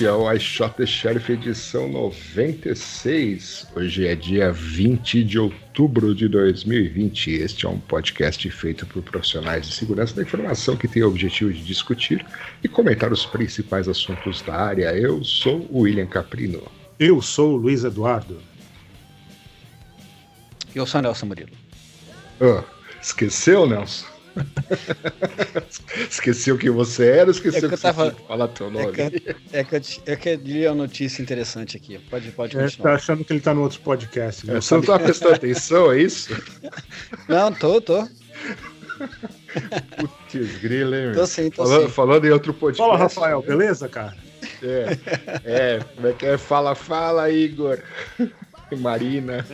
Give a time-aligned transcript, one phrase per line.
[0.00, 3.66] Este é o I Shot the Sheriff edição 96.
[3.76, 7.32] Hoje é dia 20 de outubro de 2020.
[7.32, 11.52] Este é um podcast feito por profissionais de segurança da informação que tem o objetivo
[11.52, 12.24] de discutir
[12.64, 14.96] e comentar os principais assuntos da área.
[14.96, 16.62] Eu sou o William Caprino.
[16.98, 18.40] Eu sou o Luiz Eduardo.
[20.74, 21.52] Eu sou o Nelson Murilo.
[22.40, 22.62] Oh,
[23.02, 24.06] esqueceu, Nelson?
[26.08, 28.10] esqueceu quem você era, esqueceu é que, que tava...
[28.10, 28.86] você falar teu nome.
[28.86, 31.98] É que, é que, eu, é que eu li uma notícia interessante aqui.
[31.98, 32.90] Pode, pode é, continuar.
[32.90, 34.46] Tá achando que ele tá no outro podcast.
[34.46, 34.56] Né?
[34.56, 36.30] É, você não tá prestando atenção, é isso?
[37.28, 38.06] Não, tô, tô.
[39.96, 41.12] Putz, grila, hein?
[41.14, 41.92] Tô sim, tô falando, sim.
[41.92, 42.88] falando em outro podcast.
[42.88, 44.16] Fala, Rafael, beleza, cara?
[44.62, 44.98] É,
[45.44, 46.38] é, como é que é?
[46.38, 47.78] Fala, fala, Igor.
[48.78, 49.44] Marina.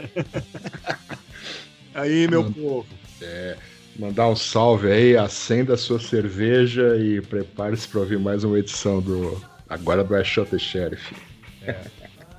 [1.95, 2.87] Aí, meu povo.
[3.23, 3.57] É
[3.99, 9.01] mandar um salve aí, acenda a sua cerveja e prepare-se para ouvir mais uma edição
[9.01, 11.15] do Agora do Shot the Sheriff.
[11.63, 11.77] É.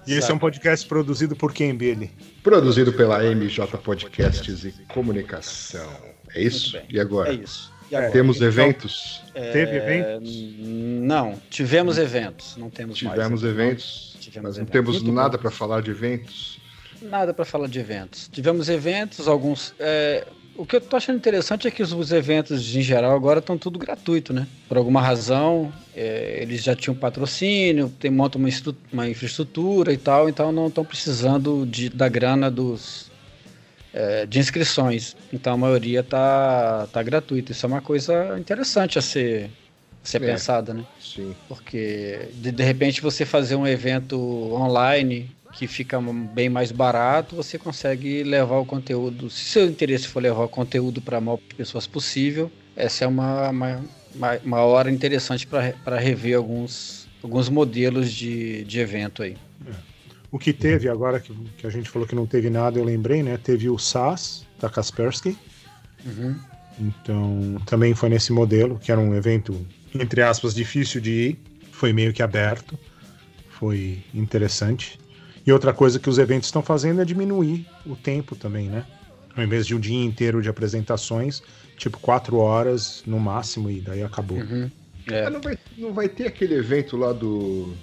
[0.05, 2.09] E esse é um podcast produzido por quem, Billy?
[2.41, 5.89] Produzido pela MJ Podcasts e Comunicação.
[6.33, 6.77] É isso?
[6.89, 7.31] E agora?
[7.31, 7.73] É isso.
[7.87, 8.11] Agora?
[8.11, 9.21] Temos então, eventos?
[9.33, 9.51] É...
[9.51, 10.29] Teve eventos?
[10.59, 12.55] Não, tivemos eventos.
[12.55, 13.53] Não temos tivemos mais.
[13.53, 14.21] Eventos, não.
[14.21, 16.59] Tivemos mas não temos Muito nada para falar de eventos.
[17.01, 18.29] Nada para falar de eventos.
[18.31, 19.73] Tivemos eventos, alguns.
[19.79, 20.25] É,
[20.57, 23.57] o que eu tô achando interessante é que os, os eventos em geral agora estão
[23.57, 24.47] tudo gratuito, né?
[24.67, 28.49] Por alguma razão, é, eles já tinham patrocínio, tem, montam uma,
[28.91, 33.11] uma infraestrutura e tal, então não estão precisando de, da grana dos,
[33.93, 35.15] é, de inscrições.
[35.31, 37.51] Então a maioria tá, tá gratuita.
[37.51, 39.51] Isso é uma coisa interessante a ser,
[40.03, 40.83] a ser é, pensada, né?
[40.99, 41.35] Sim.
[41.47, 44.17] Porque de, de repente você fazer um evento
[44.53, 49.27] online que fica bem mais barato, você consegue levar o conteúdo.
[49.27, 53.49] Se seu interesse for levar o conteúdo para a maior pessoas possível, essa é uma,
[53.49, 53.81] uma,
[54.45, 59.35] uma hora interessante para rever alguns, alguns modelos de, de evento aí.
[59.65, 59.71] É.
[60.31, 63.23] O que teve agora, que, que a gente falou que não teve nada, eu lembrei,
[63.23, 63.35] né?
[63.35, 65.35] Teve o SAS da Kaspersky.
[66.05, 66.35] Uhum.
[66.79, 71.39] Então, também foi nesse modelo, que era um evento, entre aspas, difícil de ir.
[71.71, 72.77] Foi meio que aberto.
[73.49, 74.99] Foi interessante.
[75.47, 78.85] E outra coisa que os eventos estão fazendo é diminuir o tempo também, né?
[79.33, 81.41] Ao invés de um dia inteiro de apresentações,
[81.77, 84.37] tipo quatro horas no máximo, e daí acabou.
[84.37, 84.69] Uhum.
[85.09, 85.29] É.
[85.29, 87.73] Não, vai, não vai ter aquele evento lá do,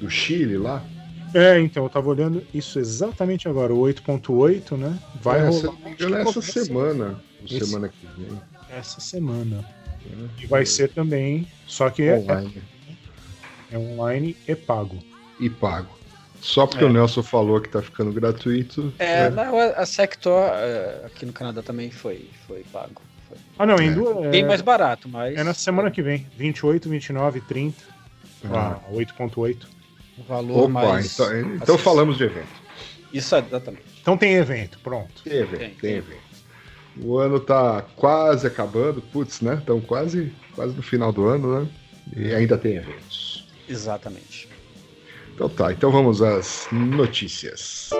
[0.00, 0.84] do Chile lá?
[1.32, 4.98] É, então, eu tava olhando isso exatamente agora, o 8.8, né?
[5.22, 5.74] Vai é, rolar.
[5.86, 7.22] Essa, essa semana.
[7.44, 8.40] Esse, semana que vem.
[8.68, 9.64] Essa semana.
[10.04, 10.42] É.
[10.42, 12.62] E vai ser também, só que é online.
[13.70, 14.98] É, é online e pago.
[15.38, 16.01] E pago.
[16.42, 16.86] Só porque é.
[16.88, 18.92] o Nelson falou que tá ficando gratuito.
[18.98, 19.30] É, é.
[19.30, 23.00] Não, a Sector é, aqui no Canadá também foi, foi pago.
[23.28, 23.38] Foi.
[23.56, 23.90] Ah, não, em
[24.26, 24.28] é.
[24.28, 25.36] Bem mais barato, mas.
[25.36, 26.26] É na semana que vem.
[26.36, 27.80] 28, 29, 30.
[28.52, 29.56] Ah, 8,8.
[30.18, 31.14] O valor Opa, mais.
[31.14, 32.60] Então, então falamos de evento.
[33.12, 33.84] Isso, exatamente.
[34.00, 35.22] Então tem evento, pronto.
[35.22, 36.32] Tem evento, tem, tem, tem evento.
[37.00, 39.54] O ano tá quase acabando, putz, né?
[39.60, 41.68] Estamos quase, quase no final do ano, né?
[42.16, 43.48] E ainda tem eventos.
[43.68, 44.51] Exatamente.
[45.42, 47.90] Então tá, então vamos às notícias.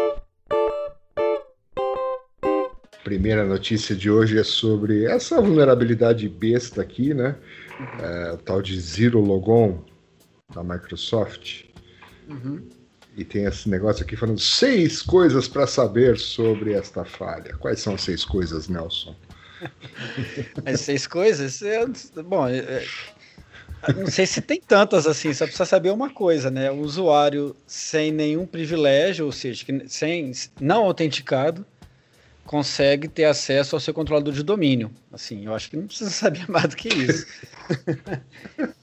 [3.02, 7.34] Primeira notícia de hoje é sobre essa vulnerabilidade besta aqui, né?
[8.00, 9.84] É, o tal de Zero Logon
[10.54, 11.64] da Microsoft.
[12.28, 12.62] Uhum.
[13.16, 17.56] E tem esse negócio aqui falando seis coisas para saber sobre esta falha.
[17.56, 19.16] Quais são as seis coisas, Nelson?
[20.64, 21.60] As seis coisas?
[21.62, 21.84] É,
[22.24, 22.84] bom, é,
[23.96, 26.70] não sei se tem tantas assim, só precisa saber uma coisa, né?
[26.70, 31.66] O usuário sem nenhum privilégio, ou seja, sem, não autenticado,
[32.44, 34.90] consegue ter acesso ao seu controlador de domínio.
[35.12, 37.26] Assim, eu acho que não precisa saber mais do que isso.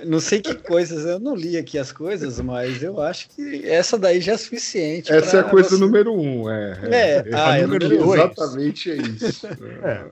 [0.06, 3.98] não sei que coisas, eu não li aqui as coisas, mas eu acho que essa
[3.98, 5.12] daí já é suficiente.
[5.12, 5.78] Essa é a coisa você...
[5.78, 6.80] número um, é.
[6.84, 8.22] É, é, ah, é número dois.
[8.22, 9.48] Exatamente é isso.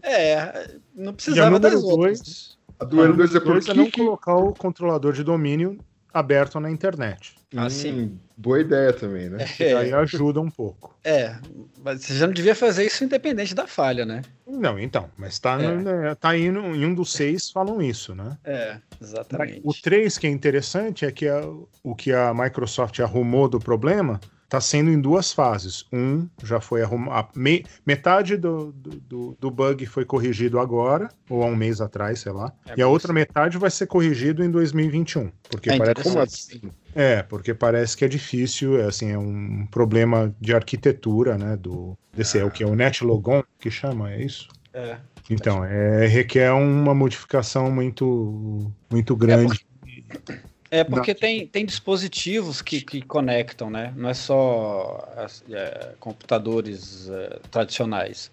[0.04, 2.57] É, é não precisava das dois, outras.
[2.80, 3.74] A do é por que...
[3.74, 5.78] não colocar o controlador de domínio
[6.14, 7.36] aberto na internet.
[7.56, 8.20] Ah, sim.
[8.36, 9.46] Boa ideia também, né?
[9.60, 9.74] É.
[9.74, 10.96] Aí ajuda um pouco.
[11.04, 11.36] É,
[11.84, 14.22] mas você já não devia fazer isso independente da falha, né?
[14.46, 15.76] Não, então, mas tá, é.
[15.76, 18.38] no, tá indo, em um dos seis falam isso, né?
[18.44, 19.62] É, exatamente.
[19.64, 21.42] O três que é interessante é que a,
[21.84, 25.86] o que a Microsoft arrumou do problema está sendo em duas fases.
[25.92, 27.30] Um já foi arrumado.
[27.36, 32.32] Me, metade do, do, do, bug foi corrigido agora, ou há um mês atrás, sei
[32.32, 32.52] lá.
[32.66, 35.30] É e a outra metade vai ser corrigido em 2021.
[35.50, 36.04] Porque é parece.
[36.04, 36.62] Como assim?
[36.96, 41.58] É, porque parece que é difícil, é, assim, é um problema de arquitetura, né?
[41.58, 42.42] Do, desse ah.
[42.42, 44.48] é o que é o NetLogon que chama, é isso?
[44.74, 44.98] É.
[45.30, 49.66] Então, é, requer uma modificação muito, muito grande.
[50.10, 50.48] É porque...
[50.70, 53.94] É porque tem, tem dispositivos que, que conectam, né?
[53.96, 55.08] Não é só
[55.50, 58.30] é, computadores é, tradicionais.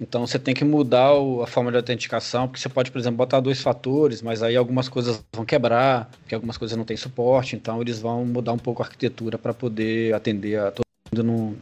[0.00, 3.16] Então você tem que mudar o, a forma de autenticação, porque você pode, por exemplo,
[3.16, 7.56] botar dois fatores, mas aí algumas coisas vão quebrar, porque algumas coisas não têm suporte,
[7.56, 11.56] então eles vão mudar um pouco a arquitetura para poder atender a todo mundo, não,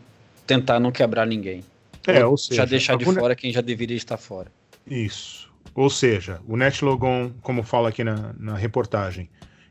[0.47, 1.65] tentar não quebrar ninguém.
[2.07, 4.51] É, ou, ou seja, já deixar de fora quem já deveria estar fora.
[4.87, 5.51] Isso.
[5.75, 9.29] Ou seja, o NetLogon, como fala aqui na, na reportagem,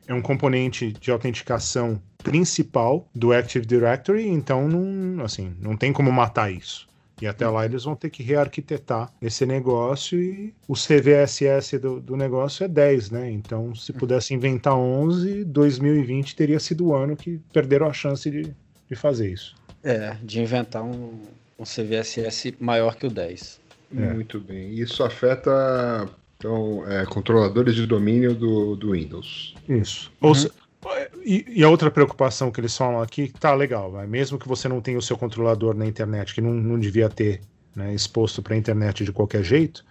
[0.07, 6.11] é um componente de autenticação principal do Active Directory, então não, assim, não tem como
[6.11, 6.87] matar isso.
[7.21, 12.17] E até lá eles vão ter que rearquitetar esse negócio e o CVSS do, do
[12.17, 13.31] negócio é 10, né?
[13.31, 18.53] Então, se pudesse inventar 11, 2020 teria sido o ano que perderam a chance de,
[18.89, 19.55] de fazer isso.
[19.81, 21.13] É, de inventar um,
[21.57, 23.61] um CVSS maior que o 10.
[23.95, 24.13] É.
[24.13, 24.73] Muito bem.
[24.73, 29.55] Isso afeta então, é, controladores de domínio do, do Windows.
[29.67, 30.11] Isso.
[30.21, 30.35] Uhum.
[30.35, 30.51] Se,
[31.23, 34.67] e, e, a outra preocupação que eles falam aqui, tá legal, vai, mesmo que você
[34.67, 37.41] não tenha o seu controlador na internet, que não, não devia ter
[37.75, 39.83] né, exposto para a internet de qualquer jeito,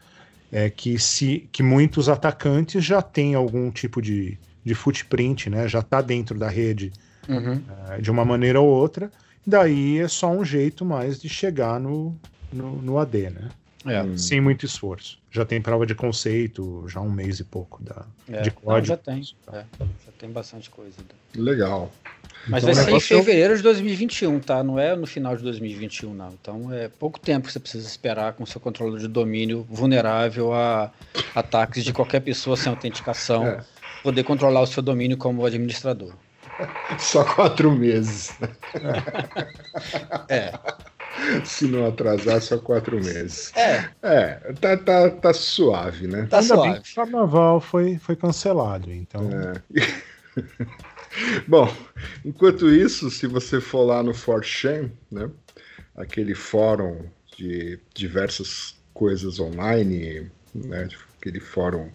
[0.53, 5.81] é que se que muitos atacantes já têm algum tipo de, de footprint, né, já
[5.81, 6.93] está dentro da rede
[7.29, 7.61] uhum.
[7.91, 9.11] é, de uma maneira ou outra,
[9.45, 12.15] daí é só um jeito mais de chegar no,
[12.53, 13.49] no, no AD, né?
[13.87, 14.03] É.
[14.03, 14.17] Hum.
[14.17, 15.19] Sem muito esforço.
[15.31, 18.41] Já tem prova de conceito, já um mês e pouco da, é.
[18.41, 18.87] de código.
[18.87, 19.23] Já tem.
[19.53, 20.97] É, já tem bastante coisa.
[21.37, 21.93] Legal.
[22.47, 24.63] Mas então, vai ser em fevereiro de 2021, tá?
[24.63, 26.29] Não é no final de 2021, não.
[26.41, 30.91] Então é pouco tempo que você precisa esperar com seu controlador de domínio vulnerável a
[31.35, 33.65] ataques de qualquer pessoa sem autenticação, é.
[34.03, 36.15] poder controlar o seu domínio como administrador.
[36.99, 38.37] Só quatro meses.
[40.29, 40.53] É.
[41.45, 43.53] Se não atrasar, só quatro meses.
[43.57, 43.91] É.
[44.03, 46.27] É, tá, tá, tá suave, né?
[46.29, 46.79] Tá Ainda suave.
[46.79, 49.29] o carnaval foi, foi cancelado, então.
[49.31, 49.85] É.
[51.47, 51.73] Bom,
[52.25, 55.31] enquanto isso, se você for lá no 4chan, né?
[55.97, 57.07] Aquele fórum
[57.37, 60.89] de diversas coisas online, né?
[61.21, 61.89] Aquele fórum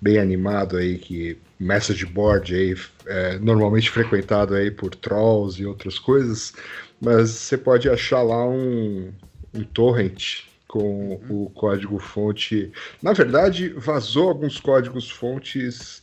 [0.00, 5.98] bem animado aí que message board aí é, normalmente frequentado aí por trolls e outras
[5.98, 6.52] coisas
[7.00, 9.12] mas você pode achar lá um,
[9.54, 11.44] um torrent com uhum.
[11.44, 12.72] o código fonte.
[13.02, 16.02] Na verdade, vazou alguns códigos fontes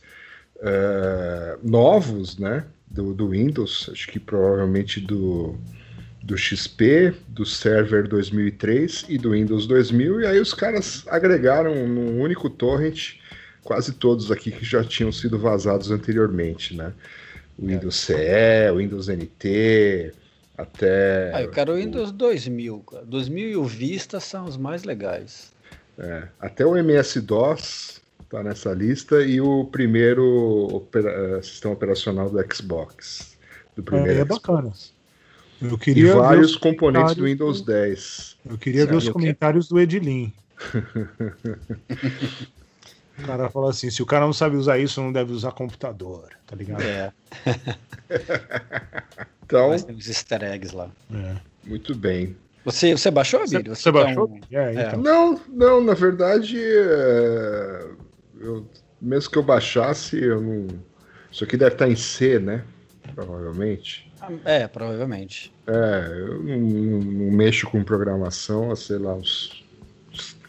[0.56, 2.64] uh, novos, né?
[2.86, 5.56] Do, do Windows, acho que provavelmente do,
[6.22, 12.20] do XP, do Server 2003 e do Windows 2000, e aí os caras agregaram num
[12.20, 13.16] único torrent
[13.64, 16.92] quase todos aqui que já tinham sido vazados anteriormente, né?
[17.58, 20.12] O Windows CE, o Windows NT,
[20.56, 21.32] até.
[21.34, 22.84] Ah, eu quero o Windows 2000.
[23.06, 25.52] 2000 e o Vista são os mais legais.
[25.98, 31.38] É, até o MS-DOS está nessa lista e o primeiro opera...
[31.38, 33.36] Eh, sistema operacional do Xbox.
[33.76, 34.72] Do primeiro é, é bacana.
[35.62, 38.36] Eu queria e vários componentes do Windows 10.
[38.50, 40.32] Eu queria ver os comentários do Edilin.
[43.18, 46.30] o cara fala assim: se o cara não sabe usar isso, não deve usar computador,
[46.46, 46.82] tá ligado?
[46.82, 47.12] É.
[49.44, 50.90] Então, Mas tem uns easter eggs lá.
[51.12, 51.36] É.
[51.64, 52.36] Muito bem.
[52.64, 53.74] Você, você baixou, Abílio?
[53.74, 54.28] Você, você baixou?
[54.28, 54.40] Um...
[54.50, 55.02] É, então.
[55.02, 57.84] Não, não, na verdade, é...
[58.40, 58.66] eu,
[59.00, 60.66] mesmo que eu baixasse, eu não.
[61.30, 62.64] Isso aqui deve estar em C, né?
[63.14, 64.10] Provavelmente.
[64.20, 65.52] Ah, é, provavelmente.
[65.66, 69.64] É, eu não, não, não mexo com programação há, sei lá, uns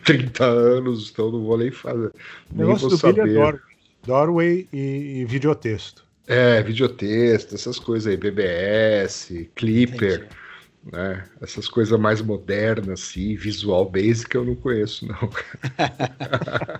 [0.06, 2.12] 30 anos, então não vou nem fazer.
[2.52, 3.24] Nem vou do saber.
[3.24, 3.60] Billy é
[4.06, 4.78] Doorway e,
[5.20, 6.05] e videotexto.
[6.28, 10.28] É, videotexto, essas coisas aí, BBS, Clipper.
[10.92, 11.24] né?
[11.42, 15.30] Essas coisas mais modernas, assim, Visual Basic eu não conheço, não.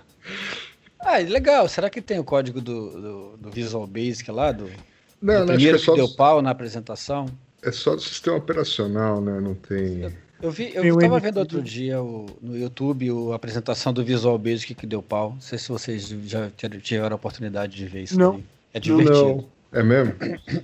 [1.00, 1.68] ah, legal.
[1.68, 4.50] Será que tem o código do, do, do Visual Basic lá?
[4.50, 4.68] Do,
[5.22, 7.26] não, do primeiro é que, deu pau na apresentação?
[7.62, 9.40] É só do sistema operacional, né?
[9.40, 10.12] Não tem.
[10.42, 14.74] Eu vi, eu estava vendo outro dia o, no YouTube a apresentação do Visual Basic
[14.74, 15.32] que deu pau.
[15.34, 16.50] Não sei se vocês já
[16.82, 18.18] tiveram a oportunidade de ver isso.
[18.18, 18.42] Não.
[18.76, 19.18] É divertido.
[19.18, 19.48] Não, não.
[19.72, 20.14] É mesmo?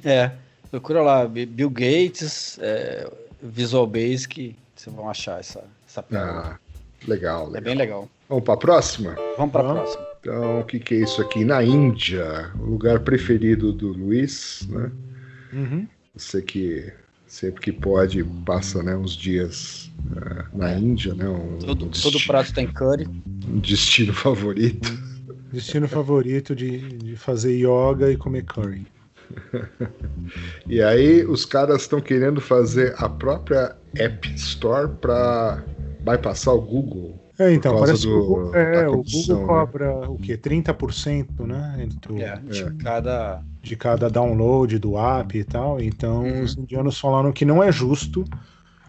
[0.04, 0.33] É.
[0.71, 3.11] Procura lá, Bill Gates, é,
[3.42, 6.59] Visual Basic, vocês vão achar essa, essa Ah,
[7.07, 7.57] legal, legal.
[7.57, 8.09] É bem legal.
[8.28, 9.16] Vamos para a próxima?
[9.37, 10.07] Vamos para a próxima.
[10.21, 11.45] Então, o que, que é isso aqui?
[11.45, 14.90] Na Índia, o lugar preferido do Luiz, né?
[15.52, 15.88] Uhum.
[16.14, 16.92] Você que
[17.26, 21.28] sempre que pode passa né, uns dias uh, na Índia, né?
[21.28, 23.09] Um, todo, um destino, todo prato tem curry.
[23.49, 25.12] Um destino favorito.
[25.52, 28.87] Destino favorito de, de fazer yoga e comer curry.
[30.66, 35.62] e aí os caras estão querendo fazer a própria App Store para
[36.00, 37.23] bypassar o Google.
[37.38, 39.47] É, então, parece do, que o Google, é, o Google né?
[39.47, 40.37] cobra o quê?
[40.37, 41.88] 30%, né?
[42.06, 42.73] Do, é, de, é.
[42.82, 43.42] Cada...
[43.62, 45.80] de cada download do app e tal.
[45.80, 46.42] Então, uhum.
[46.42, 48.25] os indianos falaram que não é justo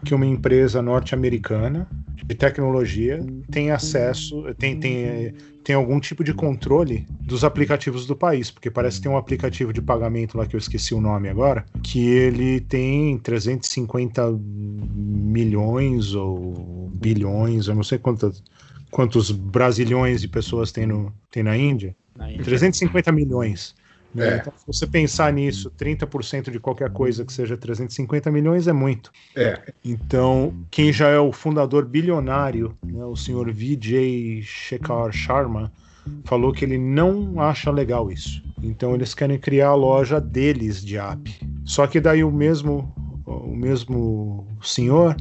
[0.04, 1.88] que uma empresa norte-americana
[2.26, 8.50] de tecnologia tem acesso, tem, tem, tem algum tipo de controle dos aplicativos do país,
[8.50, 11.64] porque parece que tem um aplicativo de pagamento lá que eu esqueci o nome agora,
[11.82, 18.42] que ele tem 350 milhões ou bilhões, eu não sei quantos,
[18.90, 21.94] quantos brasilhões de pessoas tem, no, tem na Índia.
[22.16, 22.44] Na Índia.
[22.44, 23.74] 350 milhões.
[24.14, 24.28] Né?
[24.28, 24.36] É.
[24.36, 29.10] Então, se você pensar nisso, 30% de qualquer coisa que seja 350 milhões é muito.
[29.34, 29.60] É.
[29.84, 35.72] Então, quem já é o fundador bilionário, né, o senhor Vijay Shekhar Sharma,
[36.24, 38.42] falou que ele não acha legal isso.
[38.62, 41.34] Então, eles querem criar a loja deles de app.
[41.64, 42.92] Só que daí o mesmo,
[43.26, 45.16] o mesmo senhor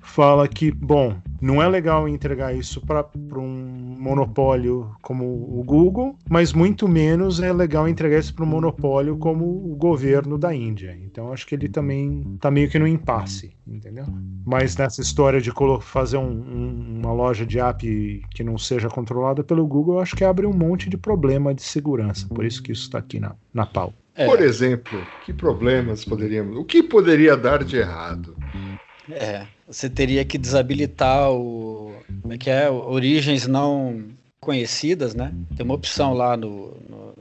[0.00, 3.06] fala que, bom, não é legal entregar isso para
[3.38, 9.16] um monopólio como o Google, mas muito menos é legal entregar isso para um monopólio
[9.18, 10.98] como o governo da Índia.
[11.04, 14.06] Então acho que ele também está meio que no impasse, entendeu?
[14.44, 15.52] Mas nessa história de
[15.82, 20.24] fazer um, um, uma loja de app que não seja controlada pelo Google, acho que
[20.24, 22.26] abre um monte de problema de segurança.
[22.28, 24.00] Por isso que isso está aqui na, na pauta.
[24.14, 24.26] É.
[24.26, 26.56] Por exemplo, que problemas poderíamos.
[26.56, 28.36] O que poderia dar de errado?
[29.12, 31.92] É, você teria que desabilitar o.
[32.22, 32.70] Como é que é?
[32.70, 34.04] Origens não
[34.40, 35.32] conhecidas, né?
[35.54, 37.14] Tem uma opção lá no, no,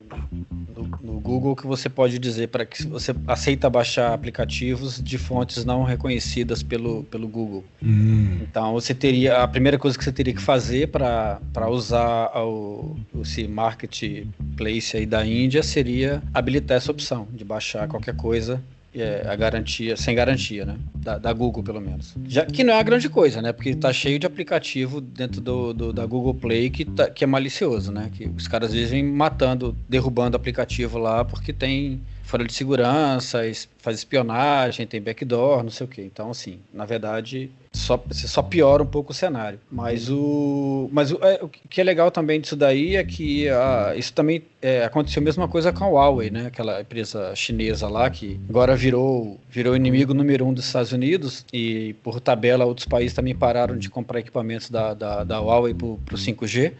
[0.77, 5.65] no, no Google que você pode dizer para que você aceita baixar aplicativos de fontes
[5.65, 7.65] não reconhecidas pelo, pelo Google.
[7.83, 8.39] Hum.
[8.41, 13.47] Então você teria a primeira coisa que você teria que fazer para usar o, esse
[13.47, 19.95] marketplace aí da Índia seria habilitar essa opção de baixar qualquer coisa é, a garantia,
[19.95, 20.77] sem garantia, né?
[20.95, 22.15] Da, da, Google, pelo menos.
[22.27, 23.53] Já que não é a grande coisa, né?
[23.53, 27.27] Porque tá cheio de aplicativo dentro do, do da Google Play que, tá, que é
[27.27, 28.09] malicioso, né?
[28.13, 33.39] Que os caras vivem matando, derrubando aplicativo lá porque tem fora de segurança,
[33.79, 36.01] faz espionagem, tem backdoor, não sei o que.
[36.01, 39.59] Então, assim, na verdade, só, você só piora um pouco o cenário.
[39.71, 43.93] Mas o, mas o, é, o que é legal também disso daí é que a,
[43.95, 46.47] isso também é, aconteceu a mesma coisa com a Huawei, né?
[46.47, 51.93] Aquela empresa chinesa lá que agora virou, virou inimigo número um dos Estados Unidos e
[52.03, 56.17] por tabela outros países também pararam de comprar equipamentos da, da, da Huawei para o
[56.17, 56.73] 5G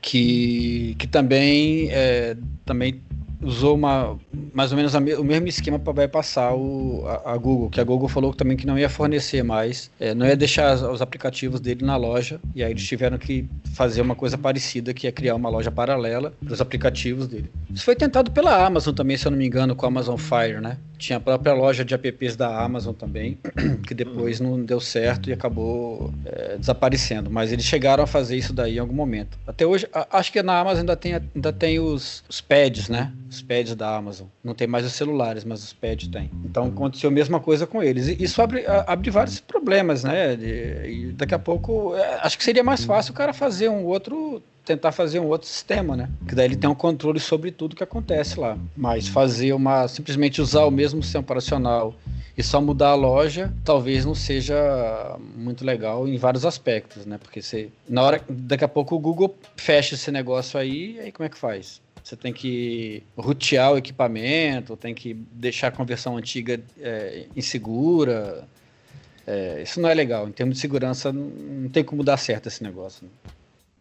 [0.00, 3.00] que, que também, é, também
[3.42, 4.18] usou uma,
[4.52, 7.84] mais ou menos a, o mesmo esquema para bypassar o, a, a, Google, que a
[7.84, 11.84] Google falou também que não ia fornecer mais, é, não ia deixar os aplicativos dele
[11.84, 15.48] na loja, e aí eles tiveram que fazer uma coisa parecida, que é criar uma
[15.48, 17.50] loja paralela para os aplicativos dele.
[17.72, 20.60] Isso foi tentado pela Amazon também, se eu não me engano, com a Amazon Fire,
[20.60, 20.76] né?
[20.98, 23.38] Tinha a própria loja de apps da Amazon também,
[23.86, 27.30] que depois não deu certo e acabou é, desaparecendo.
[27.30, 29.38] Mas eles chegaram a fazer isso daí em algum momento.
[29.46, 33.12] Até hoje, a, acho que na Amazon ainda tem, ainda tem os, os pads, né?
[33.30, 34.26] Os pads da Amazon.
[34.42, 36.30] Não tem mais os celulares, mas os pads tem.
[36.44, 38.08] Então aconteceu a mesma coisa com eles.
[38.08, 40.34] E isso abre, abre vários problemas, né?
[40.34, 44.42] E daqui a pouco, é, acho que seria mais fácil o cara fazer um outro
[44.68, 46.10] tentar fazer um outro sistema, né?
[46.28, 48.58] Que daí ele tem um controle sobre tudo que acontece lá.
[48.76, 51.94] Mas fazer uma simplesmente usar o mesmo sistema operacional
[52.36, 57.16] e só mudar a loja, talvez não seja muito legal em vários aspectos, né?
[57.18, 61.26] Porque você na hora daqui a pouco o Google fecha esse negócio aí, aí como
[61.26, 61.80] é que faz?
[62.04, 68.46] Você tem que rotear o equipamento, tem que deixar a conversão antiga é, insegura.
[69.26, 70.28] É, isso não é legal.
[70.28, 73.04] Em termos de segurança, não tem como dar certo esse negócio.
[73.04, 73.10] Né?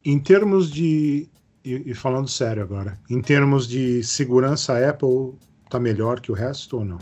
[0.03, 1.27] Em termos de.
[1.63, 5.33] E, falando sério agora, em termos de segurança, a Apple
[5.69, 6.99] tá melhor que o resto ou não?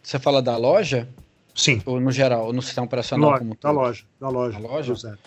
[0.00, 1.08] Você fala da loja?
[1.54, 1.82] Sim.
[1.84, 4.60] Ou no geral, ou no sistema operacional loja, como Da loja, da loja.
[4.60, 5.18] Da loja?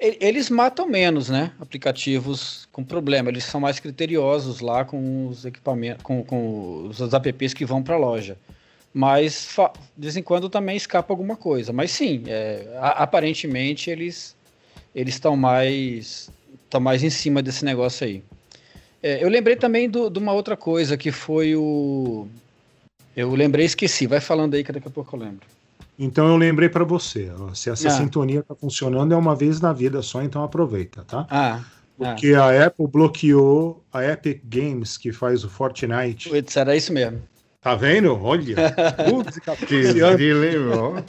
[0.00, 1.52] Eles matam menos, né?
[1.60, 3.30] Aplicativos com problema.
[3.30, 7.94] Eles são mais criteriosos lá com os equipamentos, com, com os apps que vão para
[7.94, 8.36] a loja.
[8.92, 9.54] Mas
[9.96, 11.72] de vez em quando também escapa alguma coisa.
[11.72, 14.36] Mas sim, é, aparentemente eles
[14.94, 16.30] eles estão mais
[16.68, 18.22] estão mais em cima desse negócio aí.
[19.02, 22.28] É, eu lembrei também de uma outra coisa que foi o
[23.16, 24.06] eu lembrei, esqueci.
[24.06, 25.40] Vai falando aí que daqui a pouco eu lembro.
[25.98, 27.90] Então eu lembrei para você, ó, se essa Ah.
[27.90, 31.26] sintonia tá funcionando é uma vez na vida só, então aproveita, tá?
[31.28, 31.60] Ah,
[31.96, 36.28] Porque a Apple bloqueou a Epic Games que faz o Fortnite.
[36.28, 37.20] Putz, era isso mesmo.
[37.60, 38.14] Tá vendo?
[38.22, 38.54] Olha,
[39.12, 41.02] música Que lembrou.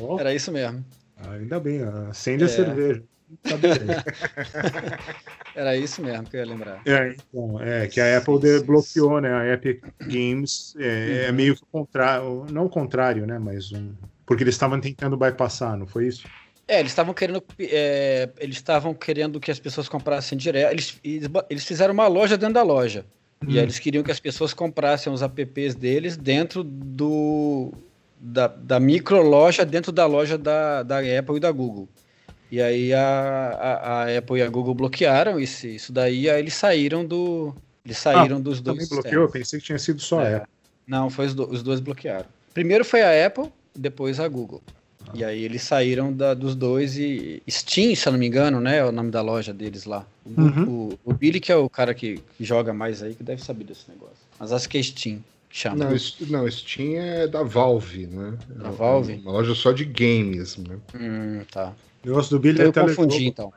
[0.00, 0.84] Ó, Era isso mesmo.
[1.30, 1.80] ainda bem,
[2.10, 2.46] acende É.
[2.46, 3.02] a cerveja.
[5.54, 6.82] Era isso mesmo que eu ia lembrar.
[6.86, 9.32] É, então, é que a Apple bloqueou, né?
[9.32, 11.36] A Epic Games é, é Uhum.
[11.36, 13.38] meio que o contrário, não o contrário, né?
[13.38, 13.92] Mas um,
[14.26, 16.26] porque eles estavam tentando bypassar, não foi isso?
[16.66, 20.72] É, eles estavam querendo, é, eles estavam querendo que as pessoas comprassem direto.
[20.72, 20.98] Eles,
[21.50, 23.04] eles, fizeram uma loja dentro da loja.
[23.42, 23.50] E Hum.
[23.50, 27.70] aí eles queriam que as pessoas comprassem os apps deles dentro do
[28.18, 31.86] da, da micro loja dentro da loja da, da Apple e da Google.
[32.50, 36.54] E aí a, a, a Apple e a Google bloquearam isso, isso daí, aí eles
[36.54, 37.54] saíram do.
[37.84, 38.76] Eles saíram dos dois.
[38.78, 39.26] Também bloqueou?
[39.26, 39.32] sistemas.
[39.32, 40.34] Pensei que tinha sido só a É.
[40.36, 40.48] Apple.
[40.86, 42.26] Não, foi os, do- os dois bloquearam.
[42.52, 44.62] Primeiro foi a Apple, depois a Google.
[45.12, 48.78] E aí eles saíram da- dos dois e Steam, se eu não me engano, né?
[48.78, 50.06] É o nome da loja deles lá.
[50.24, 50.68] O, Uhum.
[50.68, 53.64] o- o Billy, que é o cara que, que joga mais aí, que deve saber
[53.64, 54.16] desse negócio.
[54.38, 55.18] Mas acho que é Steam
[55.50, 55.76] que chama.
[55.76, 55.96] Não,
[56.28, 58.34] não, Steam é da Valve, né?
[58.56, 59.14] Da É Valve?
[59.22, 60.76] Uma loja só de games, né?
[60.98, 61.72] Hum, tá.
[62.04, 63.02] O negócio do Billy Eu é telejogo.
[63.08, 63.52] confundi, então.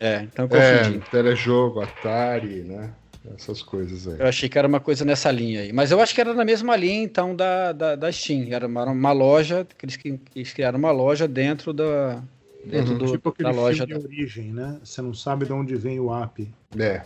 [0.00, 1.10] É, então eu É, confundi.
[1.10, 2.92] telejogo, Atari, né?
[3.36, 4.18] Essas coisas aí.
[4.18, 5.72] Eu achei que era uma coisa nessa linha aí.
[5.72, 8.48] Mas eu acho que era na mesma linha, então, da, da, da Steam.
[8.52, 12.20] Era uma, uma loja, que eles, que eles criaram uma loja dentro da.
[12.64, 12.98] Dentro Uhum.
[12.98, 13.86] do, Tipo aquele da loja.
[13.86, 14.78] filme de origem, né?
[14.84, 16.48] Você não sabe de onde vem o app.
[16.78, 17.02] É,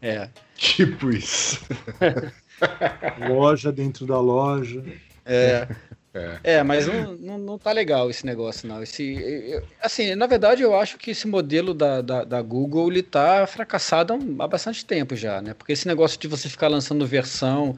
[0.00, 0.28] É.
[0.56, 1.60] tipo isso.
[3.28, 4.82] Loja dentro da loja.
[5.24, 5.66] É.
[6.12, 6.38] É.
[6.42, 8.82] É, mas não, não, não tá legal esse negócio, não.
[8.82, 9.14] Esse,
[9.48, 13.46] eu- assim, na verdade, eu acho que esse modelo da, da, da Google ele tá
[13.46, 15.54] fracassado há bastante tempo já, né?
[15.54, 17.76] Porque esse negócio de você ficar lançando versão.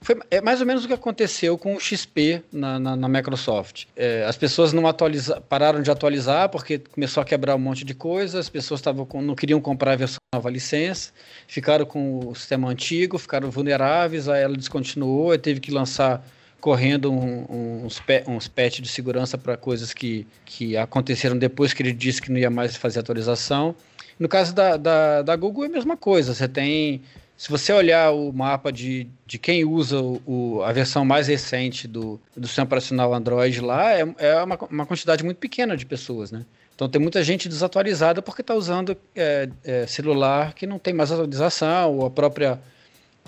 [0.00, 3.84] Foi, é mais ou menos o que aconteceu com o XP na, na, na Microsoft.
[3.96, 7.94] É, as pessoas não atualiza, pararam de atualizar porque começou a quebrar um monte de
[7.94, 11.10] coisa, as pessoas tavam não queriam comprar a versão nova licença,
[11.48, 16.22] ficaram com o sistema antigo, ficaram vulneráveis, aí ela descontinuou, aí teve que lançar
[16.64, 18.50] correndo um- um- uns, pe- uns
[18.80, 22.74] de segurança para coisas que, que aconteceram depois que ele disse que não ia mais
[22.74, 23.74] fazer atualização.
[24.18, 26.32] No caso da, da, da Google é a mesma coisa.
[26.32, 27.02] Você tem.
[27.36, 31.86] Se você olhar o mapa de, de quem usa o, o- a versão mais recente
[31.86, 36.32] do, do sistema operacional Android lá, é, é uma, uma quantidade muito pequena de pessoas,
[36.32, 36.46] né?
[36.74, 41.12] Então tem muita gente desatualizada porque está usando é, é, celular que não tem mais
[41.12, 42.58] atualização, ou a própria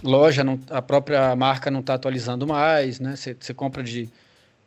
[0.02, 3.14] loja, não, a própria marca não está atualizando mais, né?
[3.16, 4.08] Você compra de.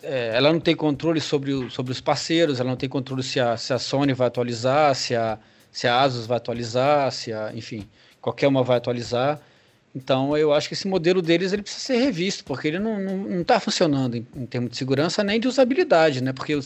[0.03, 3.39] é, ela não tem controle sobre, o- sobre os parceiros, ela não tem controle se
[3.39, 5.39] a, se a Sony vai atualizar, se a,
[5.71, 7.87] se a Asus vai atualizar, se a, enfim,
[8.21, 9.39] qualquer uma vai atualizar.
[9.95, 13.59] Então eu acho que esse modelo deles ele precisa ser revisto, porque ele não está
[13.59, 16.31] funcionando em, em termos de segurança nem de usabilidade, né?
[16.31, 16.57] Porque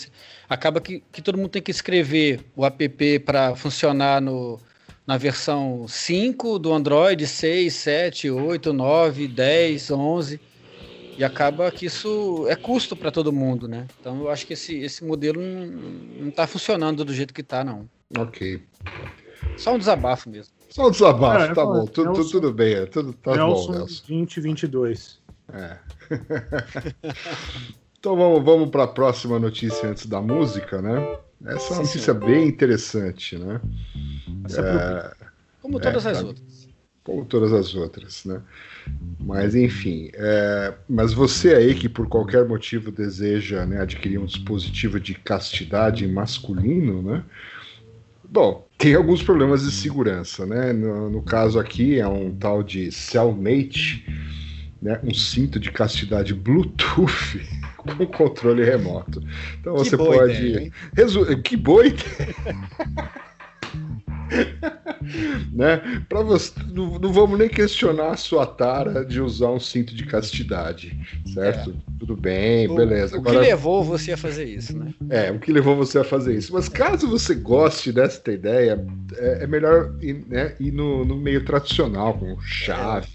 [0.49, 4.59] acaba que, que todo mundo tem que escrever o app para funcionar no,
[5.05, 10.39] na versão 5 do Android, 6, 7, 8, 9, 10, 11.
[11.17, 13.85] E acaba que isso é custo para todo mundo, né?
[13.99, 17.87] Então eu acho que esse, esse modelo não está funcionando do jeito que está, não.
[18.17, 18.63] Ok.
[19.57, 20.53] Só um desabafo mesmo.
[20.69, 21.85] Só um desabafo, É, tá bom.
[21.85, 24.03] Tudo, Nelson- tudo bem, é, tudo tá Nelson bom, Nelson.
[24.07, 25.21] 2022.
[25.53, 25.77] É.
[27.99, 31.19] então vamos, vamos para a próxima notícia antes da música, né?
[31.45, 33.61] Essa é uma Sim, notícia bem interessante, né?
[34.45, 35.27] Essa é
[35.61, 36.25] Como É, todas as tá.
[36.25, 36.67] outras.
[37.03, 38.41] Como todas as outras, né?
[39.19, 44.99] Mas enfim, é, mas você aí que por qualquer motivo deseja né, adquirir um dispositivo
[44.99, 47.23] de castidade masculino, né?
[48.29, 50.73] Bom, tem alguns problemas de segurança, né?
[50.73, 54.05] No, no caso aqui é um tal de Cellmate,
[54.81, 54.99] né?
[55.03, 57.41] Um cinto de castidade Bluetooth
[57.83, 59.21] com controle remoto.
[59.59, 60.33] Então Que você boa pode.
[60.33, 60.71] ideia?
[60.95, 62.35] Resu- Que boa ideia!
[65.51, 65.81] né?
[66.09, 70.05] Para você, não, não vamos nem questionar a sua tara de usar um cinto de
[70.05, 70.97] castidade,
[71.33, 71.75] certo?
[71.99, 73.17] Tudo bem, O- beleza.
[73.17, 74.93] O, que Agora, levou você a fazer isso, né?
[75.09, 76.53] é, o que levou você a fazer isso?
[76.53, 78.83] Mas caso você goste desta ideia,
[79.15, 83.07] é, é melhor ir, né, ir no, no meio tradicional, com chave,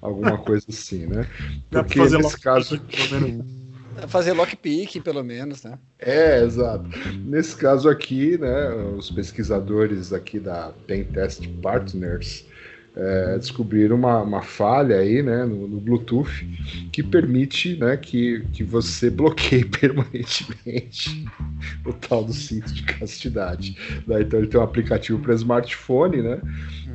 [0.00, 1.26] alguma coisa assim, né?
[1.70, 2.80] Porque fazer nesse caso.
[4.08, 5.78] Fazer lockpick, pelo menos, né?
[5.98, 6.88] É, exato.
[7.24, 12.44] Nesse caso aqui, né, os pesquisadores aqui da Pentest Partners
[12.94, 16.46] é, descobriram uma, uma, falha aí, né, no, no, Bluetooth
[16.92, 21.26] que permite, né, que, que você bloqueie permanentemente
[21.86, 23.76] o tal do cinto de castidade.
[24.02, 26.40] Então ele tem um aplicativo para smartphone, né,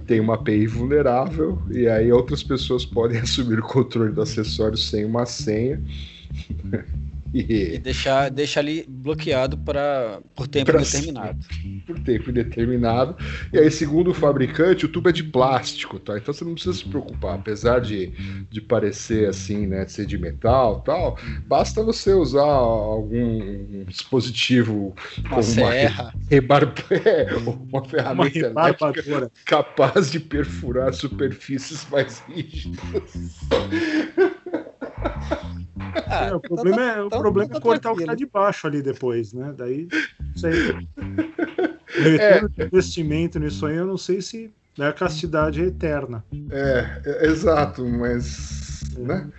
[0.05, 5.03] tem uma API vulnerável e aí outras pessoas podem assumir o controle do acessório sem
[5.03, 5.81] uma senha.
[7.33, 11.39] E deixar, deixar ali bloqueado para por tempo pra determinado.
[11.85, 13.15] Por tempo indeterminado.
[13.51, 16.17] E aí, segundo o fabricante, o tubo é de plástico, tá?
[16.17, 17.35] Então você não precisa se preocupar.
[17.35, 18.13] Apesar de,
[18.49, 19.85] de parecer assim, né?
[19.85, 26.13] De ser de metal tal, basta você usar algum dispositivo uma como serra.
[26.13, 26.73] uma, rebar...
[27.05, 33.37] é, uma ferramenta uma elétrica capaz de perfurar superfícies mais rígidas.
[36.07, 38.81] Ah, é, o problema é, o problema é cortar o que está de baixo ali
[38.81, 39.53] depois, né?
[39.55, 39.87] Daí,
[42.19, 42.41] é.
[42.65, 46.23] investimento nisso aí, eu não sei se né, a castidade é eterna.
[46.51, 48.81] É, é exato, mas.
[48.95, 48.99] É.
[48.99, 49.29] Né?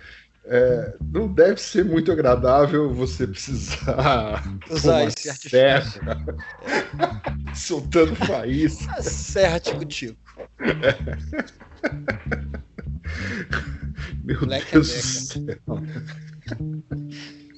[0.51, 6.17] É, não deve ser muito agradável você precisar usar esse serra
[7.53, 8.99] soltando faísca.
[9.01, 10.17] serra tico-tico.
[10.59, 10.95] É.
[14.23, 15.57] Meu Black Deus do céu.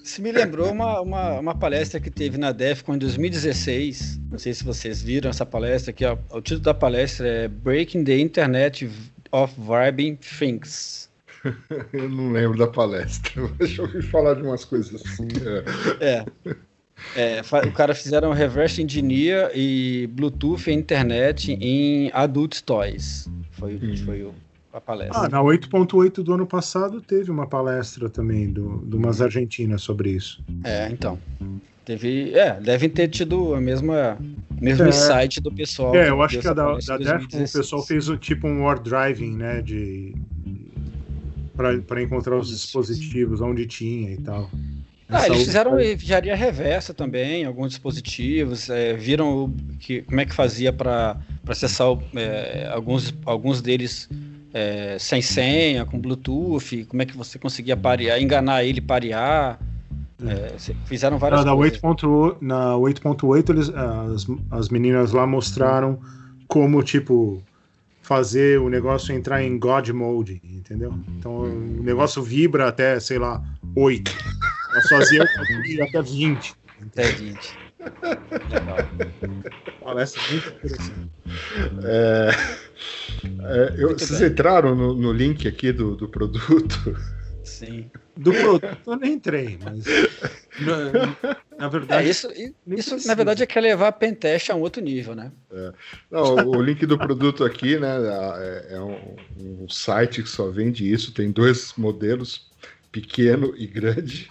[0.04, 4.20] Isso me lembrou uma, uma, uma, palestra que teve na DEFCON em 2016.
[4.32, 6.04] Não sei se vocês viram essa palestra aqui.
[6.04, 6.18] Ó.
[6.32, 8.90] O título da palestra é Breaking the Internet
[9.32, 11.10] of Vibing Things.
[11.94, 13.48] Eu não lembro da palestra.
[13.58, 15.28] Deixa eu ouvir falar de umas coisas assim.
[16.00, 16.26] É.
[17.16, 17.42] é.
[17.68, 23.30] o cara fizeram reverse engineer e Bluetooth e internet em adult toys.
[23.52, 23.96] Foi, hum.
[24.06, 24.34] foi o
[24.74, 25.26] a palestra.
[25.26, 30.12] Ah, na 8.8 do ano passado teve uma palestra também do, de umas argentinas sobre
[30.12, 30.44] isso.
[30.64, 31.20] É, então.
[31.84, 32.34] Teve.
[32.34, 34.18] É, devem ter tido a mesma
[34.60, 35.96] mesmo é, insight do pessoal.
[35.96, 38.80] É, eu acho que a da, da Defcon o pessoal fez o tipo um war
[38.80, 39.62] driving, né?
[39.62, 40.14] De.
[41.88, 44.50] para encontrar os dispositivos, onde tinha e tal.
[45.10, 50.72] Ah, eles fizeram engenharia reversa também, alguns dispositivos, é, viram que, como é que fazia
[50.72, 54.08] para acessar é, alguns, alguns deles
[54.54, 59.60] é, sem senha, com Bluetooth, como é que você conseguia parear, enganar ele, parear.
[60.24, 61.80] É, fizeram várias na, coisas.
[61.84, 62.38] 8.
[62.42, 66.00] Na 8.8 eles as, as meninas lá mostraram
[66.48, 67.42] como tipo
[68.02, 70.94] fazer o negócio entrar em God mode, entendeu?
[71.18, 73.42] Então o negócio vibra até, sei lá,
[73.76, 74.12] 8.
[74.76, 76.54] Nós fazia até 20.
[76.88, 77.61] Até 20.
[79.82, 81.10] Palestra muito interessante.
[81.84, 82.30] É,
[83.24, 84.30] é, eu, vocês bem.
[84.30, 86.96] entraram no, no, link aqui do, do produto?
[87.44, 87.90] Sim.
[88.16, 89.86] Do produto eu nem entrei, mas.
[90.60, 91.18] Na,
[91.58, 92.08] na verdade.
[92.08, 92.30] É, isso,
[92.68, 95.32] isso na verdade, é que é levar a Pentest a um outro nível, né?
[95.52, 95.74] É.
[96.10, 97.90] Não, o link do produto aqui, né?
[97.98, 102.50] É, é um, um site que só vende isso, tem dois modelos,
[102.92, 104.30] pequeno e grande.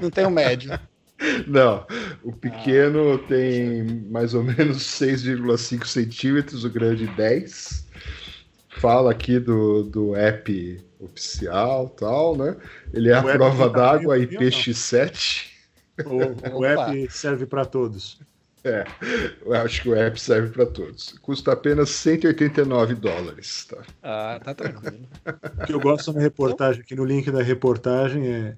[0.00, 0.78] Não tem o médio.
[1.46, 1.86] Não,
[2.22, 7.86] o pequeno ah, tem mais ou menos 6,5 centímetros, o grande 10.
[8.78, 12.56] Fala aqui do, do app oficial tal, né?
[12.92, 15.50] Ele é o a prova d'água IPX7.
[16.06, 18.18] O, o app serve para todos.
[18.62, 18.84] É,
[19.44, 21.18] eu acho que o app serve para todos.
[21.22, 23.64] Custa apenas 189 dólares.
[23.64, 23.78] Tá?
[24.02, 25.08] Ah, tá tranquilo.
[25.62, 28.54] O que eu gosto na reportagem, aqui no link da reportagem é.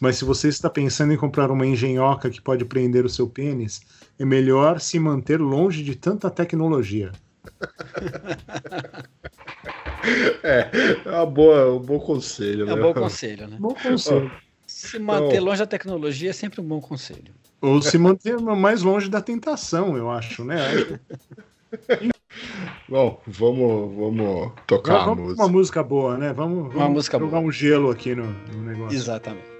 [0.00, 3.80] Mas se você está pensando em comprar uma engenhoca que pode prender o seu pênis,
[4.18, 7.12] é melhor se manter longe de tanta tecnologia.
[10.42, 10.70] é,
[11.04, 12.68] é uma boa, um bom conselho.
[12.68, 12.82] É um né?
[12.82, 13.56] bom conselho, né?
[13.60, 14.32] Bom conselho.
[14.66, 17.32] Se manter longe da tecnologia é sempre um bom conselho.
[17.64, 20.58] Ou se manter mais longe da tentação, eu acho, né?
[22.86, 25.42] Bom, vamos, vamos tocar vamos, a música.
[25.42, 26.32] Uma música boa, né?
[26.32, 27.48] Vamos, vamos uma música jogar boa.
[27.48, 28.94] um gelo aqui no, no negócio.
[28.94, 29.53] Exatamente.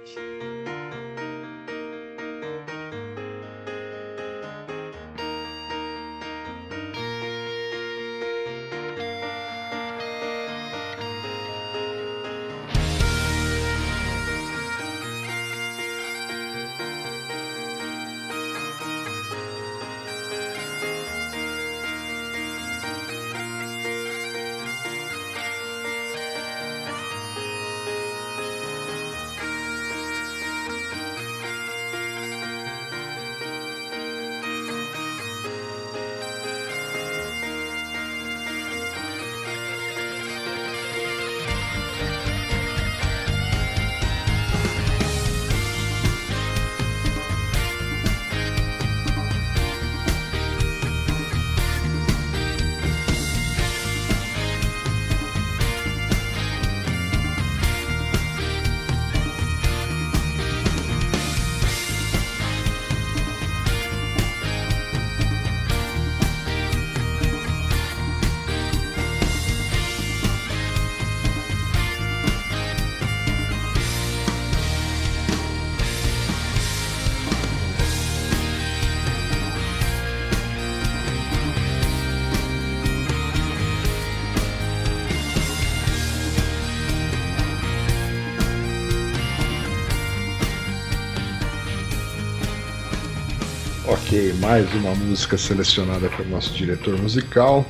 [93.87, 97.63] Ok, mais uma música selecionada pelo nosso diretor musical.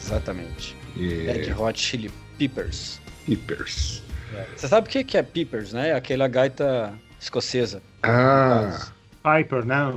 [0.00, 0.74] Exatamente.
[0.96, 1.06] E...
[1.26, 2.98] Red Hot Chili Peppers.
[3.26, 4.02] Peppers.
[4.34, 4.46] É.
[4.56, 5.92] Você sabe o que é Peppers, né?
[5.92, 7.82] Aquela gaita escocesa.
[8.02, 8.88] Ah.
[9.22, 9.92] Piper, né?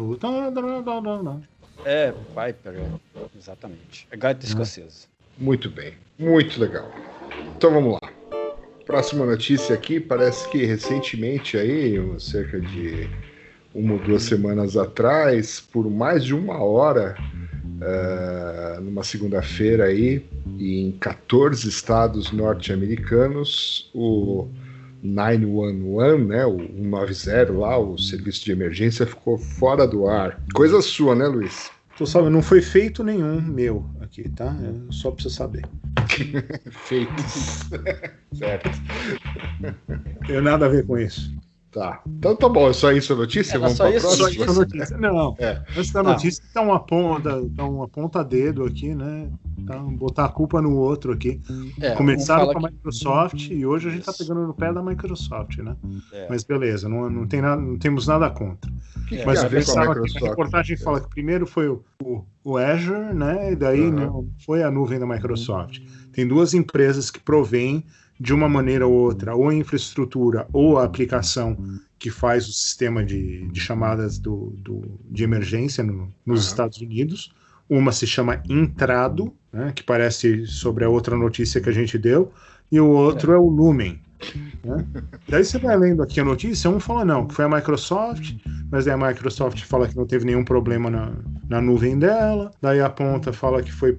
[1.85, 3.21] É, Piper, é.
[3.37, 4.05] exatamente.
[4.11, 4.49] É gaita hum.
[4.49, 5.07] escocesa.
[5.37, 6.91] Muito bem, muito legal.
[7.55, 8.11] Então vamos lá.
[8.85, 13.09] Próxima notícia aqui, parece que recentemente aí, cerca de
[13.77, 17.15] uma ou duas semanas atrás, por mais de uma hora,
[17.77, 20.25] uh, numa segunda-feira aí,
[20.59, 24.47] em 14 estados norte-americanos, o
[25.03, 30.41] 911, né, o 190 lá, o serviço de emergência ficou fora do ar.
[30.55, 31.69] Coisa sua, né, Luiz?
[31.97, 34.55] Tô sabendo, não foi feito nenhum meu aqui, tá?
[34.61, 35.63] É só pra você saber.
[36.87, 37.69] Feitos.
[38.33, 38.69] certo.
[40.25, 41.35] Tem nada a ver com isso.
[41.77, 42.01] Tá.
[42.07, 43.51] Então tá bom, é só isso a notícia?
[43.51, 44.97] Era Vamos só isso, só isso notícia.
[44.97, 45.35] Não.
[45.37, 45.61] É.
[45.77, 49.29] Antes da notícia, dá uma ponta, dá uma ponta dedo aqui, né?
[49.65, 51.39] Tá, botar a culpa no outro aqui.
[51.79, 53.53] É, Começaram com a Microsoft que...
[53.53, 55.75] e hoje a gente tá pegando no pé da Microsoft, né?
[56.13, 56.27] É.
[56.27, 58.71] Mas beleza, não, não, tem nada, não temos nada contra.
[59.07, 63.13] Que Mas que a, a, a reportagem fala que primeiro foi o, o, o Azure,
[63.13, 63.51] né?
[63.51, 63.91] E daí uhum.
[63.91, 65.79] não foi a nuvem da Microsoft.
[66.11, 67.85] Tem duas empresas que provêm
[68.19, 71.57] de uma maneira ou outra, ou a infraestrutura ou a aplicação
[71.99, 76.47] que faz o sistema de, de chamadas do, do, de emergência no, nos uhum.
[76.47, 77.33] Estados Unidos.
[77.69, 82.31] Uma se chama Intrado, né, que parece sobre a outra notícia que a gente deu,
[82.71, 83.99] e o outro é, é o Lumen.
[84.63, 84.85] Né?
[85.27, 88.35] Daí você vai lendo aqui a notícia, um fala não, que foi a Microsoft,
[88.71, 91.11] mas daí a Microsoft fala que não teve nenhum problema na,
[91.49, 93.95] na nuvem dela, daí a ponta fala que foi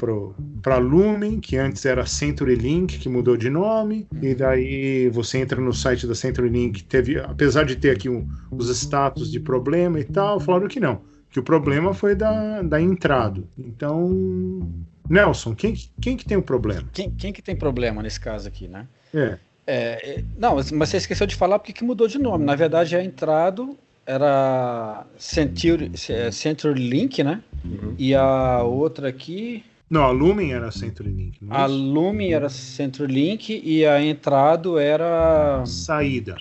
[0.63, 5.73] para Lumen, que antes era CenturyLink, que mudou de nome, e daí você entra no
[5.73, 10.39] site da CenturyLink, teve, apesar de ter aqui um, os status de problema e tal,
[10.39, 13.43] falaram que não, que o problema foi da, da entrada.
[13.59, 14.71] Então,
[15.09, 16.89] Nelson, quem, quem que tem o problema?
[16.93, 18.87] Quem, quem que tem problema nesse caso aqui, né?
[19.15, 19.39] É.
[19.71, 22.43] É, é, não, mas você esqueceu de falar porque que mudou de nome.
[22.43, 23.77] Na verdade, a entrado
[24.09, 27.43] era Century, é, CenturyLink, né?
[27.63, 27.95] Uhum.
[27.99, 29.63] E a outra aqui.
[29.91, 31.39] Não, a Lumen era CenturyLink.
[31.43, 35.63] É a Lumen era CenturyLink e a entrado era.
[35.67, 36.37] Saída.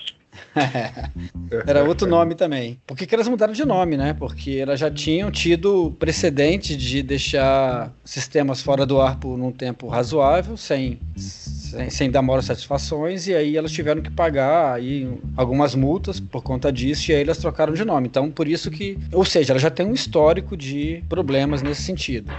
[1.66, 2.80] Era outro nome também.
[2.86, 4.14] Por que, que elas mudaram de nome, né?
[4.14, 9.88] Porque elas já tinham tido precedente de deixar sistemas fora do ar por um tempo
[9.88, 15.76] razoável, sem, sem, sem dar maiores satisfações, e aí elas tiveram que pagar aí algumas
[15.76, 18.08] multas por conta disso, e aí elas trocaram de nome.
[18.08, 18.98] Então, por isso que.
[19.12, 22.32] Ou seja, ela já tem um histórico de problemas nesse sentido.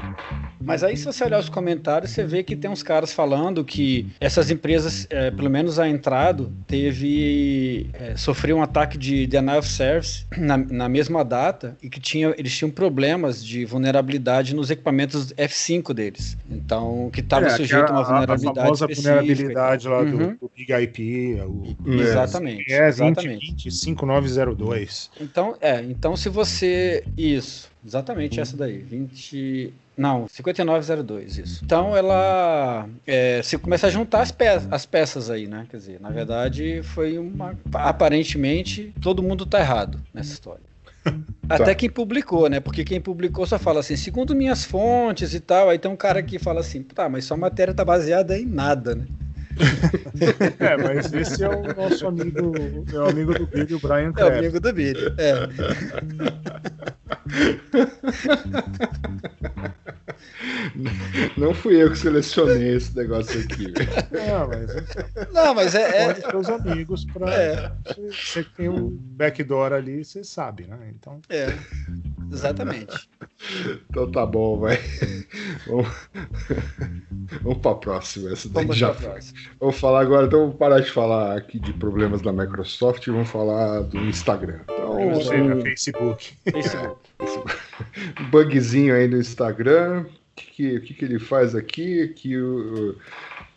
[0.60, 4.06] Mas aí, se você olhar os comentários, você vê que tem uns caras falando que
[4.20, 7.87] essas empresas, é, pelo menos a entrado, teve.
[7.92, 12.34] É, sofreu um ataque de denial of service na, na mesma data e que tinha,
[12.36, 16.36] eles tinham problemas de vulnerabilidade nos equipamentos F5 deles.
[16.50, 18.58] Então, que estava é, sujeito a uma vulnerabilidade.
[18.58, 19.14] A famosa específica.
[19.14, 20.10] vulnerabilidade lá uhum.
[20.10, 21.40] do, do, Big IP.
[21.42, 22.72] O, exatamente.
[22.72, 25.10] É, 2020 5902.
[25.20, 27.04] Então, é, então se você.
[27.16, 28.78] Isso, exatamente essa daí.
[28.78, 29.72] 20.
[29.98, 31.64] Não, 5902, isso.
[31.64, 35.66] Então ela é, se começa a juntar as, pe as peças aí, né?
[35.68, 37.58] Quer dizer, na verdade foi uma.
[37.74, 40.62] Aparentemente, todo mundo tá errado nessa história.
[41.50, 41.74] Até tá.
[41.74, 42.60] quem publicou, né?
[42.60, 45.68] Porque quem publicou só fala assim, segundo minhas fontes e tal.
[45.68, 48.94] Aí tem um cara que fala assim, tá, mas sua matéria tá baseada em nada,
[48.94, 49.04] né?
[50.60, 52.52] é, mas esse é o nosso amigo,
[52.92, 54.30] é o amigo do Billy, o Brian Kraft.
[54.30, 55.48] É o amigo do Billy, é.
[61.36, 63.72] Não fui eu que selecionei esse negócio aqui.
[64.10, 66.10] Não, mas, não, mas é.
[66.10, 66.14] é...
[66.14, 67.32] seus amigos para.
[67.32, 67.72] É.
[67.96, 70.92] Você, que tem um backdoor ali, você sabe, né?
[70.94, 71.20] Então.
[71.28, 71.56] É.
[72.32, 73.08] Exatamente.
[73.88, 74.78] Então tá bom, vai.
[75.66, 75.88] Vamos,
[77.42, 78.32] vamos para a próxima.
[78.32, 78.94] Essa daí vamos já
[79.60, 83.28] Vamos falar agora, então vamos parar de falar aqui de problemas da Microsoft e vamos
[83.28, 84.60] falar do Instagram.
[84.64, 85.60] Então, Ou seja, um...
[85.60, 86.36] Facebook.
[86.44, 87.00] Facebook.
[88.30, 90.02] Bugzinho aí no Instagram.
[90.02, 92.08] O que, que, que ele faz aqui?
[92.08, 92.96] Que, o,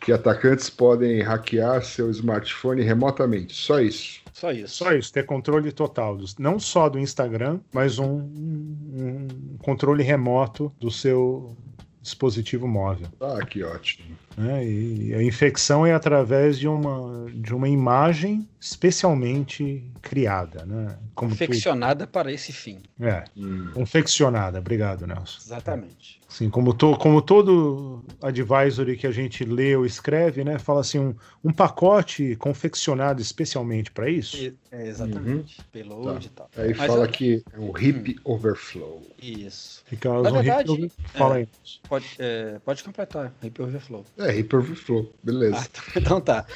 [0.00, 3.54] que atacantes podem hackear seu smartphone remotamente.
[3.54, 4.20] Só isso.
[4.32, 4.74] Só isso.
[4.76, 10.72] Só isso, ter controle total, do, não só do Instagram, mas um, um controle remoto
[10.80, 11.56] do seu
[12.02, 13.06] dispositivo móvel.
[13.20, 14.16] Ah, que ótimo.
[14.36, 14.66] Né?
[14.66, 20.96] E a infecção é através de uma, de uma imagem especialmente criada, né?
[21.14, 22.10] Como Confeccionada tu...
[22.10, 22.80] para esse fim.
[23.00, 23.70] É, hum.
[23.74, 24.58] confeccionada.
[24.58, 25.38] Obrigado, Nelson.
[25.40, 26.20] Exatamente.
[26.32, 30.98] Assim, como, to, como todo advisory que a gente lê ou escreve, né, fala assim,
[30.98, 31.14] um,
[31.44, 34.50] um pacote confeccionado especialmente para isso.
[34.70, 35.58] É, exatamente.
[35.58, 35.64] Uhum.
[35.70, 36.46] Payload tá.
[36.46, 36.64] e tal.
[36.64, 37.10] Aí Mas fala eu...
[37.10, 38.32] que é um hip hum.
[38.32, 39.02] overflow.
[39.22, 39.82] Isso.
[39.84, 40.92] Fica Na um verdade, hip...
[41.12, 41.48] fala é, aí.
[41.86, 44.06] Pode, é, pode completar, hip overflow.
[44.16, 45.56] É, hip overflow, beleza.
[45.58, 46.46] Ah, então tá.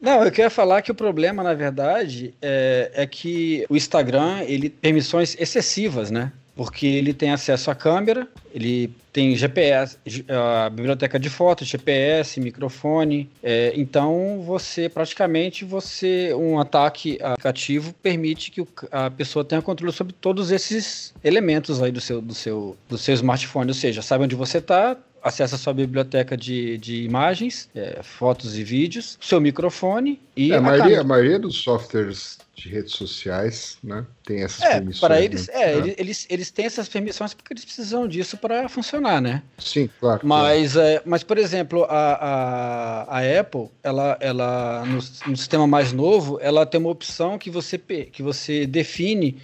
[0.00, 4.70] Não, eu queria falar que o problema, na verdade, é, é que o Instagram, ele
[4.70, 6.32] tem permissões excessivas, né?
[6.58, 9.96] Porque ele tem acesso à câmera, ele tem GPS,
[10.28, 13.30] a biblioteca de fotos, GPS, microfone.
[13.40, 20.12] É, então você praticamente você um ataque aplicativo permite que a pessoa tenha controle sobre
[20.12, 24.34] todos esses elementos aí do seu do seu do seu smartphone, ou seja, sabe onde
[24.34, 30.20] você está, acessa a sua biblioteca de, de imagens, é, fotos e vídeos, seu microfone
[30.36, 34.04] e é, a, maioria, a maioria dos softwares de redes sociais, né?
[34.24, 35.00] Tem essas é, permissões.
[35.00, 35.54] Para eles, né?
[35.54, 39.42] é, eles, eles têm essas permissões porque eles precisam disso para funcionar, né?
[39.58, 40.20] Sim, claro.
[40.24, 40.88] Mas, claro.
[40.88, 46.38] É, mas por exemplo, a, a, a Apple, ela, ela no, no, sistema mais novo,
[46.40, 49.40] ela tem uma opção que você, que você define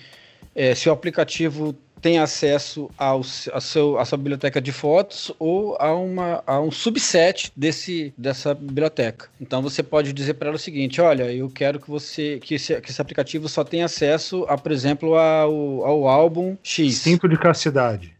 [0.54, 5.74] é, se o aplicativo tem acesso ao, ao seu, à sua biblioteca de fotos ou
[5.80, 9.30] a, uma, a um subset desse, dessa biblioteca.
[9.40, 12.78] Então você pode dizer para ela o seguinte: olha, eu quero que você que esse,
[12.82, 16.96] que esse aplicativo só tenha acesso, a, por exemplo, ao, ao álbum X.
[16.96, 18.13] Cinto de castidade.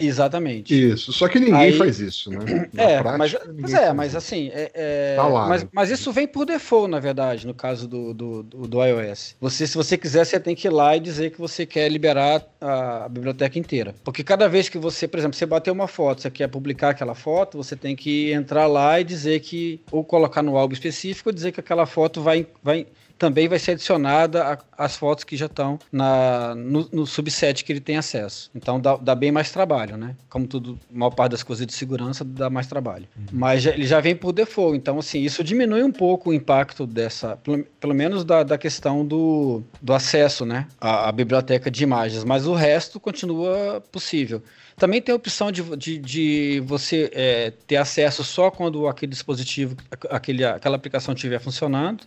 [0.00, 0.74] Exatamente.
[0.74, 2.68] Isso, só que ninguém Aí, faz isso, né?
[2.72, 5.68] Na é, prática, mas, mas é, mas assim, é, é tá lá, mas, né?
[5.72, 9.36] mas isso vem por default, na verdade, no caso do, do, do, do, iOS.
[9.40, 12.42] Você, se você quiser, você tem que ir lá e dizer que você quer liberar
[12.60, 13.94] a, a biblioteca inteira.
[14.04, 17.14] Porque cada vez que você, por exemplo, você bater uma foto, você quer publicar aquela
[17.14, 21.34] foto, você tem que entrar lá e dizer que, ou colocar no álbum específico, ou
[21.34, 22.86] dizer que aquela foto vai, vai
[23.18, 27.80] também vai ser adicionada as fotos que já estão na, no, no, subset que ele
[27.80, 28.50] tem acesso.
[28.54, 30.14] Então dá, dá, bem mais trabalho, né?
[30.28, 33.06] Como tudo, a maior parte das coisas de segurança dá mais trabalho.
[33.16, 33.24] Uhum.
[33.32, 36.86] Mas já, ele já vem por default, então assim, isso diminui um pouco o impacto
[36.86, 40.66] dessa, pelo, pelo menos da, da questão do, do acesso, né?
[40.80, 44.42] À, à biblioteca de imagens, mas o resto continua possível.
[44.76, 49.74] Também tem a opção de, de, de você é, ter acesso só quando aquele dispositivo,
[50.10, 52.04] aquele, aquela aplicação estiver funcionando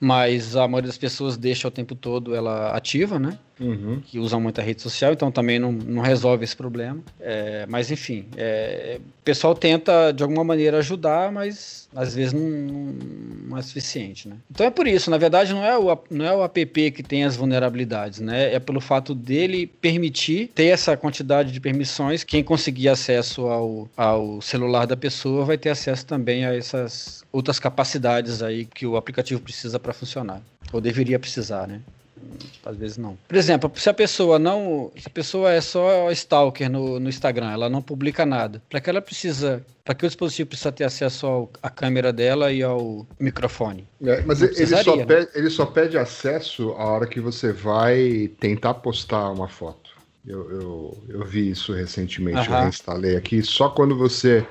[0.00, 3.38] mas a maioria das pessoas deixa o tempo todo ela ativa, né?
[3.60, 4.00] Uhum.
[4.00, 7.00] Que usam muita rede social, então também não, não resolve esse problema.
[7.18, 12.48] É, mas enfim, é, pessoal tenta de alguma maneira ajudar, mas às vezes não,
[13.46, 14.36] não, é suficiente, né?
[14.50, 17.24] Então é por isso, na verdade não é o, não é o app que tem
[17.24, 18.54] as vulnerabilidades, né?
[18.54, 24.40] É pelo fato dele permitir ter essa quantidade de permissões, quem conseguir acesso ao, ao
[24.40, 29.42] celular da pessoa vai ter acesso também a essas outras capacidades aí que o aplicativo
[29.42, 30.40] precisa para funcionar.
[30.72, 31.82] Ou deveria precisar, né?
[32.64, 33.16] Às vezes não.
[33.26, 34.92] Por exemplo, se a pessoa não.
[34.96, 38.62] Se a pessoa é só stalker no, no Instagram, ela não publica nada.
[38.68, 39.64] Para que ela precisa.
[39.84, 43.88] Para que o dispositivo precisa ter acesso à câmera dela e ao microfone?
[44.04, 45.06] É, mas ele só, né?
[45.06, 49.90] pede, ele só pede acesso a hora que você vai tentar postar uma foto.
[50.26, 53.42] Eu, eu, eu vi isso recentemente, eu instalei aqui.
[53.42, 54.46] Só quando você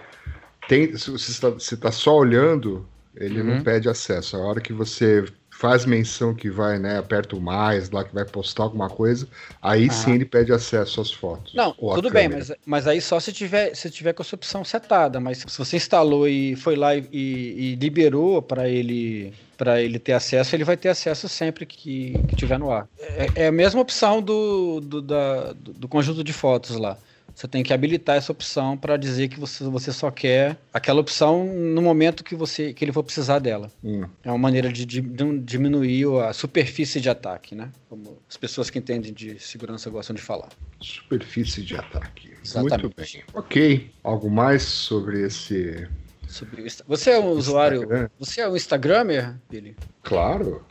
[0.67, 3.56] tem, se você está tá só olhando, ele uhum.
[3.56, 4.37] não pede acesso.
[4.37, 5.23] A hora que você
[5.58, 9.27] faz menção que vai, né, aperta o mais lá, que vai postar alguma coisa,
[9.60, 9.91] aí ah.
[9.91, 11.51] sim ele pede acesso às fotos.
[11.55, 15.19] Não, tudo bem, mas, mas aí só se tiver, se tiver com essa opção setada,
[15.19, 20.13] mas se você instalou e foi lá e, e liberou para ele para ele ter
[20.13, 22.87] acesso, ele vai ter acesso sempre que, que tiver no ar.
[22.99, 26.95] É, é a mesma opção do, do, da, do conjunto de fotos lá
[27.38, 31.46] você tem que habilitar essa opção para dizer que você, você só quer aquela opção
[31.46, 33.69] no momento que você que ele for precisar dela.
[33.83, 34.06] Hum.
[34.23, 37.69] É uma maneira de, de, de, diminuir a superfície de ataque, né?
[37.88, 40.50] Como as pessoas que entendem de segurança gostam de falar.
[40.81, 42.33] Superfície de ataque.
[42.44, 42.81] Exatamente.
[42.81, 43.23] Muito bem.
[43.35, 43.92] Ok.
[44.04, 45.88] Algo mais sobre esse
[46.27, 47.81] Sobre Você é um usuário.
[47.81, 48.10] Instagram?
[48.17, 49.75] Você é um Instagramer, Billy?
[50.02, 50.65] Claro.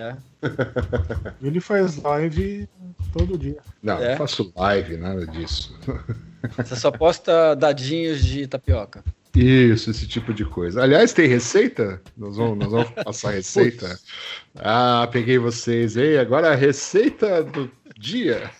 [0.00, 0.16] É.
[1.42, 2.66] Ele faz live
[3.12, 3.58] todo dia.
[3.82, 4.10] Não, é?
[4.10, 5.78] não faço live, nada disso.
[6.56, 9.04] Você só posta dadinhos de tapioca.
[9.34, 10.82] Isso, esse tipo de coisa.
[10.82, 12.00] Aliás, tem receita?
[12.16, 13.98] Nós vamos, nós vamos passar receita.
[14.56, 16.18] ah, peguei vocês aí.
[16.18, 18.50] Agora a receita do dia.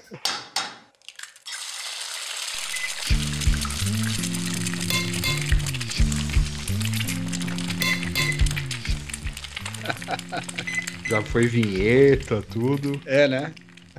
[11.10, 13.00] Já foi vinheta, tudo.
[13.04, 13.52] É, né?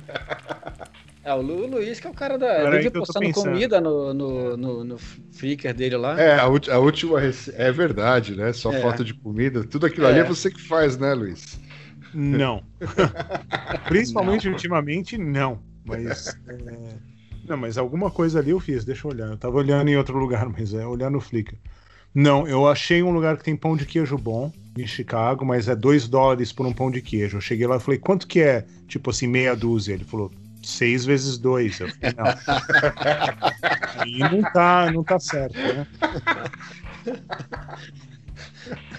[1.24, 2.76] É, o Lu, Luiz, que é o cara da.
[2.76, 6.20] Ele postando comida no, no, no, no Flickr dele lá.
[6.20, 7.20] É, a, a última.
[7.54, 8.52] É verdade, né?
[8.52, 8.80] Só é.
[8.80, 9.62] foto de comida.
[9.62, 10.10] Tudo aquilo é.
[10.10, 11.60] ali é você que faz, né, Luiz?
[12.12, 12.64] Não.
[13.86, 14.54] Principalmente não.
[14.54, 15.62] ultimamente, não.
[15.84, 16.36] Mas.
[16.48, 17.12] É...
[17.48, 19.28] Não, mas alguma coisa ali eu fiz, deixa eu olhar.
[19.28, 21.54] Eu tava olhando em outro lugar, mas é olhar no Flickr.
[22.14, 25.74] Não, eu achei um lugar que tem pão de queijo bom em Chicago, mas é
[25.74, 27.38] 2 dólares por um pão de queijo.
[27.38, 28.66] Eu cheguei lá e falei, quanto que é?
[28.86, 29.94] Tipo assim, meia dúzia.
[29.94, 30.30] Ele falou,
[30.62, 31.80] seis vezes dois.
[31.80, 32.24] Eu falei, não.
[34.02, 35.86] Aí não tá, não tá certo, né?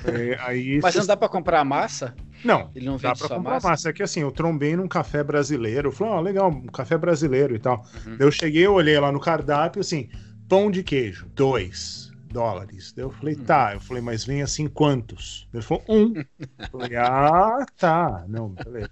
[0.05, 2.15] É, aí, Mas não dá para comprar massa?
[2.43, 3.69] Não, ele não dá para comprar massa?
[3.69, 3.89] massa.
[3.89, 5.89] É que assim, eu trombei num café brasileiro.
[5.89, 7.85] Eu falei, ó, oh, legal, um café brasileiro e tal.
[8.05, 8.17] Uhum.
[8.19, 10.09] Eu cheguei, eu olhei lá no cardápio, assim,
[10.49, 12.93] pão de queijo, dois dólares.
[12.97, 13.73] eu falei, tá.
[13.73, 15.47] Eu falei, mas vem assim quantos?
[15.53, 16.13] Ele falou, um.
[16.17, 18.25] eu falei, ah, tá.
[18.27, 18.91] Não, beleza.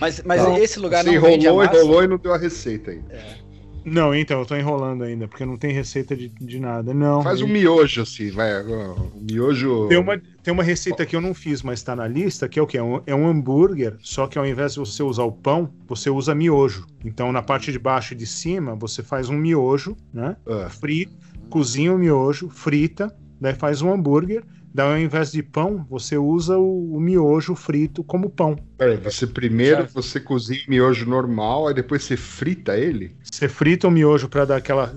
[0.00, 1.76] Mas, mas não, esse lugar não enrolou, vende a massa?
[1.76, 3.12] enrolou e não deu a receita ainda.
[3.12, 3.46] É.
[3.88, 6.92] Não, então, eu tô enrolando ainda, porque não tem receita de, de nada.
[6.92, 7.22] Não.
[7.22, 8.60] Faz um miojo, assim, vai.
[8.64, 9.86] Um miojo.
[9.86, 12.62] Tem uma, tem uma receita que eu não fiz, mas tá na lista, que é
[12.62, 12.78] o quê?
[12.78, 16.10] É um, é um hambúrguer, só que ao invés de você usar o pão, você
[16.10, 16.84] usa miojo.
[17.04, 20.36] Então, na parte de baixo e de cima, você faz um miojo, né?
[20.44, 20.68] Uh.
[20.68, 21.14] Frito,
[21.48, 24.44] cozinha o miojo, frita, daí faz um hambúrguer
[24.76, 28.58] Daí, ao invés de pão, você usa o, o miojo frito como pão.
[28.76, 33.16] Peraí, você primeiro você cozinha o miojo normal, aí depois você frita ele?
[33.22, 34.94] Você frita o miojo para dar aquela.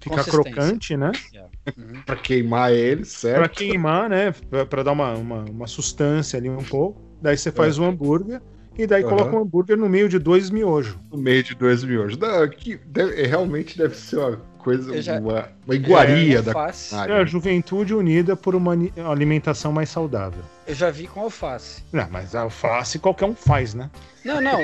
[0.00, 1.12] ficar crocante, né?
[1.30, 1.50] Yeah.
[1.76, 2.00] Uhum.
[2.06, 3.40] para queimar ele, certo?
[3.40, 4.34] Para queimar, né?
[4.70, 6.98] Para dar uma, uma, uma, sustância ali um pouco.
[7.20, 7.82] Daí você faz é.
[7.82, 8.40] o hambúrguer
[8.78, 9.10] e daí uhum.
[9.10, 10.96] coloca um hambúrguer no meio de dois miojos.
[11.12, 12.16] No meio de dois miojos.
[12.16, 15.20] Não, que deve, realmente deve ser uma coisa, já...
[15.20, 16.94] uma, uma iguaria é, da alface.
[16.94, 18.72] É a juventude unida por uma
[19.10, 20.42] alimentação mais saudável.
[20.66, 21.82] Eu já vi com alface.
[21.92, 23.90] Não, mas alface qualquer um faz, né?
[24.24, 24.58] Não, não,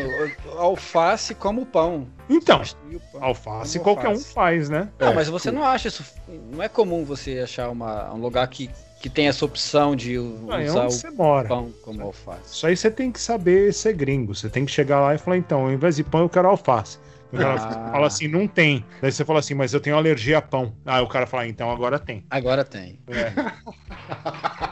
[0.56, 2.08] alface como pão.
[2.30, 2.62] Então,
[3.12, 4.30] pão, alface qualquer alface.
[4.30, 4.88] um faz, né?
[4.98, 6.02] Não, é, mas você não acha isso.
[6.50, 8.70] Não é comum você achar uma, um lugar que,
[9.02, 11.46] que tem essa opção de não, é usar o mora.
[11.46, 12.54] pão como alface.
[12.54, 14.34] Isso aí você tem que saber ser gringo.
[14.34, 16.98] Você tem que chegar lá e falar, então, ao invés de pão, eu quero alface.
[17.32, 17.90] Ela ah.
[17.92, 18.84] fala assim, não tem.
[19.00, 20.74] Daí você fala assim, mas eu tenho alergia a pão.
[20.84, 22.24] Ah, o cara fala, então agora tem.
[22.30, 22.98] Agora tem.
[23.08, 23.32] É.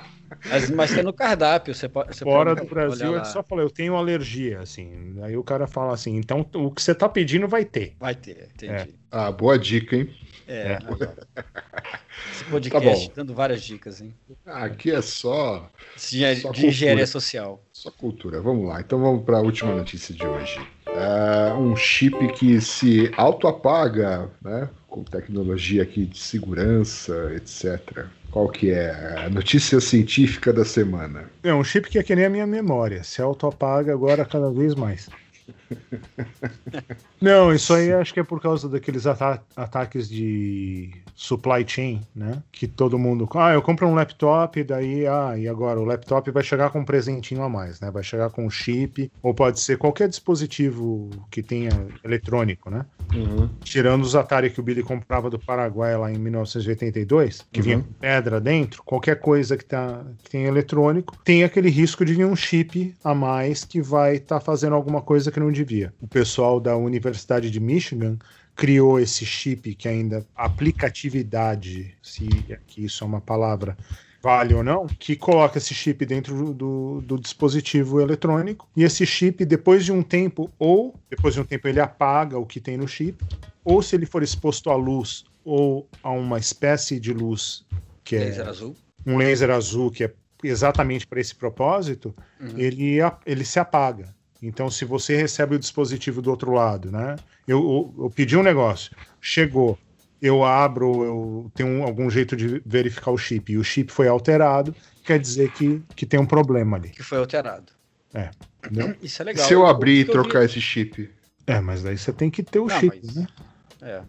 [0.46, 2.14] Mas, mas tem no cardápio, você pode.
[2.14, 5.16] Você Fora pode do Brasil, é só falar, eu tenho alergia, assim.
[5.22, 7.96] Aí o cara fala assim, então o que você tá pedindo vai ter.
[7.98, 8.72] Vai ter, entendi.
[8.72, 8.88] É.
[9.10, 10.14] Ah, boa dica, hein?
[10.46, 10.72] É.
[10.72, 10.78] é.
[12.32, 14.14] Esse podcast tá dando várias dicas, hein?
[14.46, 15.70] Aqui é só.
[16.10, 17.62] De, só de engenharia social.
[17.72, 18.40] Só cultura.
[18.40, 18.80] Vamos lá.
[18.80, 20.60] Então vamos para a última notícia de hoje.
[20.86, 24.68] É um chip que se autoapaga, né?
[24.88, 28.06] Com tecnologia aqui de segurança, etc.
[28.30, 28.90] Qual que é
[29.24, 31.30] a notícia científica da semana?
[31.42, 33.02] É um chip que é que nem a minha memória.
[33.02, 35.08] Se autoapaga agora cada vez mais.
[37.20, 42.42] Não, isso aí acho que é por causa daqueles ata ataques de supply chain, né?
[42.52, 43.28] Que todo mundo.
[43.34, 46.84] Ah, eu compro um laptop, daí, ah, e agora o laptop vai chegar com um
[46.84, 47.90] presentinho a mais, né?
[47.90, 51.70] Vai chegar com um chip, ou pode ser qualquer dispositivo que tenha
[52.04, 52.84] eletrônico, né?
[53.14, 53.48] Uhum.
[53.62, 57.64] Tirando os Atari que o Billy comprava do Paraguai lá em 1982, que uhum.
[57.64, 62.14] vinha com pedra dentro, qualquer coisa que, tá, que tem eletrônico, tem aquele risco de
[62.14, 65.92] vir um chip a mais que vai estar tá fazendo alguma coisa que não devia.
[66.00, 68.18] O pessoal da Universidade de Michigan
[68.54, 73.76] criou esse chip que ainda aplicatividade, se aqui isso é uma palavra,
[74.20, 79.44] vale ou não, que coloca esse chip dentro do, do, dispositivo eletrônico e esse chip,
[79.44, 82.88] depois de um tempo, ou depois de um tempo ele apaga o que tem no
[82.88, 83.24] chip,
[83.64, 87.64] ou se ele for exposto à luz ou a uma espécie de luz
[88.02, 88.76] que é laser azul.
[89.06, 92.58] um laser azul que é exatamente para esse propósito, uhum.
[92.58, 94.14] ele, ele se apaga.
[94.42, 97.16] Então, se você recebe o dispositivo do outro lado, né?
[97.46, 99.78] Eu, eu, eu pedi um negócio, chegou,
[100.22, 104.74] eu abro, eu tenho algum jeito de verificar o chip e o chip foi alterado,
[105.04, 106.90] quer dizer que, que tem um problema ali.
[106.90, 107.72] Que foi alterado.
[108.14, 108.30] É.
[108.64, 108.94] Entendeu?
[109.02, 109.46] Isso é legal.
[109.46, 111.10] Se eu abrir e trocar esse chip?
[111.46, 113.16] É, mas daí você tem que ter o Não, chip, mas...
[113.16, 113.26] né?
[113.80, 114.02] É.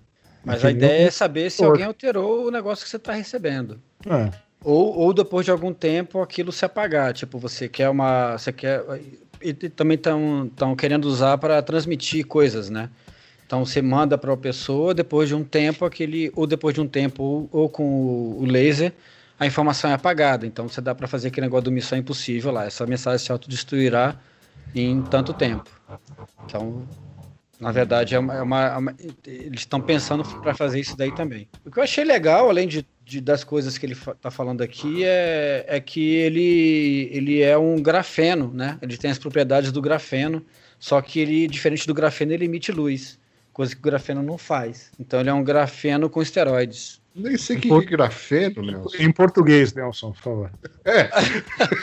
[0.43, 3.81] Mas a ideia é saber se alguém alterou o negócio que você está recebendo.
[4.05, 4.31] É.
[4.63, 7.13] Ou, ou depois de algum tempo aquilo se apagar.
[7.13, 8.37] Tipo, você quer uma.
[8.37, 8.83] Você quer.
[9.41, 12.89] E também estão querendo usar para transmitir coisas, né?
[13.45, 16.87] Então você manda para a pessoa, depois de um tempo, aquele, ou depois de um
[16.87, 18.93] tempo, ou, ou com o laser,
[19.39, 20.45] a informação é apagada.
[20.45, 22.65] Então você dá para fazer aquele negócio do missão impossível lá.
[22.65, 24.15] Essa mensagem se autodestruirá
[24.75, 25.69] em tanto tempo.
[26.45, 26.87] Então,
[27.59, 31.11] na verdade, é uma, é uma, é uma eles estão pensando para fazer isso daí
[31.11, 31.47] também.
[31.65, 35.03] O que eu achei legal, além de, de, das coisas que ele está falando aqui
[35.03, 38.77] é, é que ele, ele é um grafeno, né?
[38.81, 40.45] Ele tem as propriedades do grafeno,
[40.77, 43.19] só que ele, diferente do grafeno, ele emite luz,
[43.51, 44.91] coisa que o grafeno não faz.
[44.99, 47.01] Então ele é um grafeno com esteroides.
[47.15, 47.81] Nem sei o que, por...
[47.81, 48.97] é grafeno, Nelson.
[48.99, 50.51] Em português, Nelson, por favor.
[50.85, 51.09] É.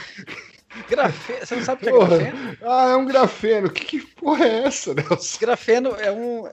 [0.88, 2.18] grafeno, você não sabe o que é porra.
[2.18, 2.58] grafeno?
[2.62, 3.70] Ah, é um grafeno.
[3.70, 5.38] Que, que porra é essa, Nelson?
[5.40, 6.48] Grafeno é um.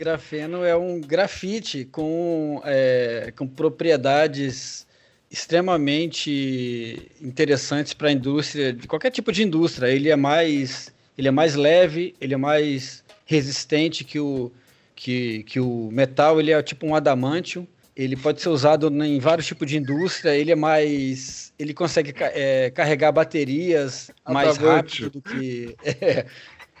[0.00, 4.86] Grafeno é um grafite com, é, com propriedades
[5.30, 9.88] extremamente interessantes para a indústria, de qualquer tipo de indústria.
[9.88, 14.50] Ele é mais, ele é mais leve, ele é mais resistente que o,
[14.96, 17.68] que, que o metal, ele é tipo um adamantio.
[17.94, 20.34] Ele pode ser usado em vários tipos de indústria.
[20.34, 21.52] Ele é mais.
[21.58, 25.76] Ele consegue é, carregar baterias mais rápido do que.
[25.84, 26.24] É,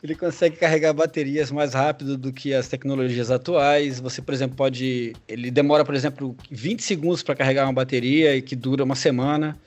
[0.02, 4.00] ele consegue carregar baterias mais rápido do que as tecnologias atuais.
[4.00, 5.14] Você, por exemplo, pode.
[5.28, 9.58] Ele demora, por exemplo, 20 segundos para carregar uma bateria e que dura uma semana.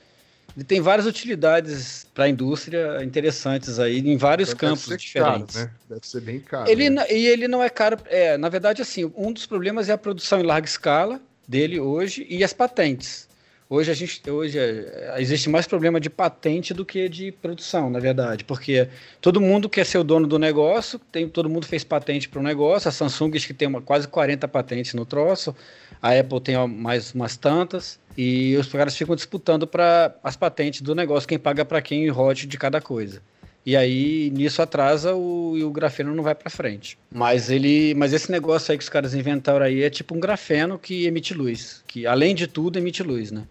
[0.56, 5.56] Ele tem várias utilidades para a indústria interessantes aí em vários Deve campos ser diferentes.
[5.56, 5.72] Caro, né?
[5.88, 6.70] Deve ser bem caro.
[6.70, 7.06] Ele, né?
[7.10, 7.98] E ele não é caro.
[8.06, 12.26] É, na verdade, assim, um dos problemas é a produção em larga escala dele hoje
[12.28, 13.28] e as patentes.
[13.68, 17.98] Hoje a gente hoje é, existe mais problema de patente do que de produção, na
[17.98, 18.88] verdade, porque
[19.22, 22.42] todo mundo quer ser o dono do negócio, tem, todo mundo fez patente para o
[22.42, 25.56] negócio, a Samsung que tem uma, quase 40 patentes no troço,
[26.02, 30.94] a Apple tem mais umas tantas, e os caras ficam disputando para as patentes do
[30.94, 33.22] negócio, quem paga para quem o de cada coisa.
[33.66, 36.98] E aí nisso atrasa o, e o grafeno não vai para frente.
[37.10, 40.78] Mas ele, mas esse negócio aí que os caras inventaram aí é tipo um grafeno
[40.78, 43.44] que emite luz, que além de tudo emite luz, né?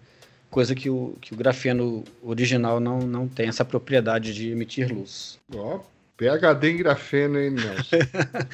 [0.52, 5.40] Coisa que o, que o grafeno original não, não tem essa propriedade de emitir luz.
[5.56, 5.80] Ó, oh,
[6.16, 7.98] PHD em grafeno, hein, Nelson?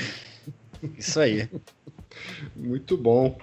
[0.98, 1.50] Isso aí.
[2.56, 3.38] Muito bom.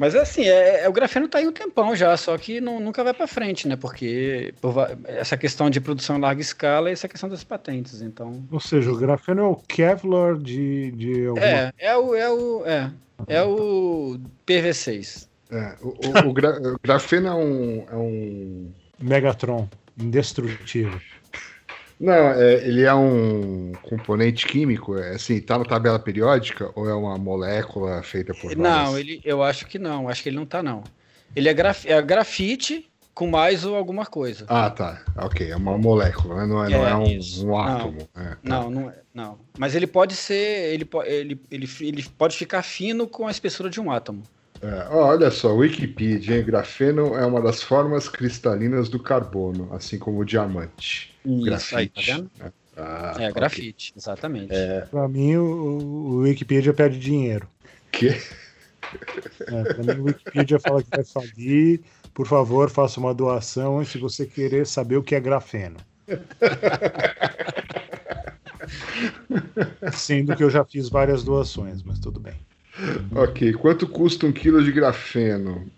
[0.00, 3.04] Mas assim, é, é, o grafeno está aí um tempão já, só que não, nunca
[3.04, 3.76] vai para frente, né?
[3.76, 4.74] Porque por,
[5.04, 8.42] essa questão de produção em larga escala e essa questão das patentes, então...
[8.50, 10.90] Ou seja, o grafeno é o Kevlar de...
[10.92, 11.46] de alguma...
[11.46, 12.90] É, é o, é o, é,
[13.28, 15.28] é o PV6.
[15.50, 18.72] É, o, o, o, gra, o grafeno é um, é um...
[18.98, 19.68] Megatron,
[20.00, 20.98] indestrutível.
[22.00, 26.94] Não, é, ele é um componente químico, é assim, tá na tabela periódica ou é
[26.94, 30.62] uma molécula feita por Não, ele, eu acho que não, acho que ele não tá
[30.62, 30.82] não.
[31.36, 34.46] Ele é, graf, é grafite com mais ou alguma coisa.
[34.48, 35.02] Ah, tá.
[35.14, 36.46] Ok, é uma molécula, né?
[36.46, 38.08] não é, é, não é um, um átomo.
[38.14, 38.38] Não, é, tá.
[38.42, 39.38] não, não, é, não.
[39.58, 43.78] Mas ele pode ser, ele, ele, ele, ele pode ficar fino com a espessura de
[43.78, 44.22] um átomo.
[44.62, 46.44] É, olha só, Wikipedia, hein?
[46.44, 51.14] grafeno é uma das formas cristalinas do carbono, assim como o diamante.
[51.24, 51.76] Isso, grafite.
[51.76, 52.30] Aí, tá vendo?
[52.40, 54.52] É, ah, é, grafite, exatamente.
[54.52, 54.82] É...
[54.82, 57.48] Pra mim, o, o Wikipedia pede dinheiro.
[57.90, 58.08] Que?
[58.08, 61.80] É, pra mim, o Wikipedia fala que vai falir.
[62.12, 65.76] Por favor, faça uma doação se você querer saber o que é grafeno.
[69.92, 72.34] Sendo que eu já fiz várias doações, mas tudo bem.
[73.14, 75.70] Ok, quanto custa um quilo de grafeno?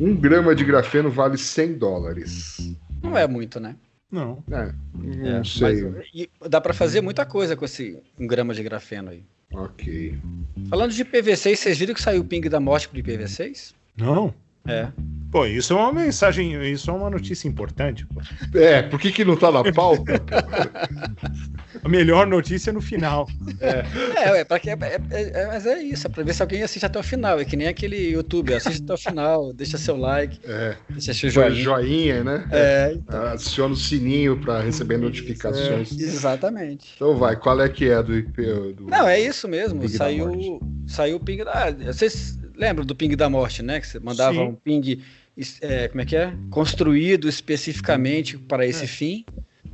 [0.00, 2.74] Um grama de grafeno vale 100 dólares.
[3.02, 3.76] Não é muito, né?
[4.10, 4.42] Não.
[4.50, 5.82] É, não é, sei.
[5.82, 9.22] Mas, dá para fazer muita coisa com esse um grama de grafeno aí.
[9.54, 10.18] Ok.
[10.68, 13.74] Falando de PV6, vocês viram que saiu o ping da morte pro IPv6?
[13.96, 14.34] Não.
[14.66, 14.88] É.
[15.30, 18.06] Pô, isso é uma mensagem, isso é uma notícia importante.
[18.06, 18.20] Pô.
[18.58, 20.12] É, por que, que não tá na pauta?
[21.84, 23.28] A melhor notícia é no final.
[23.60, 23.84] É,
[24.16, 24.76] é, é, pra que, é,
[25.10, 27.38] é, é, mas é isso, é pra ver se alguém assiste até o final.
[27.38, 30.76] É que nem aquele YouTube, assiste até o final, deixa seu like, é.
[30.90, 31.54] deixa seu joinha.
[31.54, 32.48] joinha né?
[32.50, 33.22] É, então.
[33.26, 35.92] Adiciona o sininho pra receber notificações.
[35.92, 36.92] É, exatamente.
[36.96, 38.42] Então vai, qual é que é do IP?
[38.74, 38.86] Do...
[38.88, 39.88] Não, é isso mesmo.
[39.88, 41.42] saiu, saiu o ping.
[41.46, 43.80] Ah, vocês lembram do ping da morte, né?
[43.80, 44.42] Que você mandava Sim.
[44.42, 45.02] um ping.
[45.60, 46.32] É, como é que é?
[46.50, 49.24] Construído especificamente para esse fim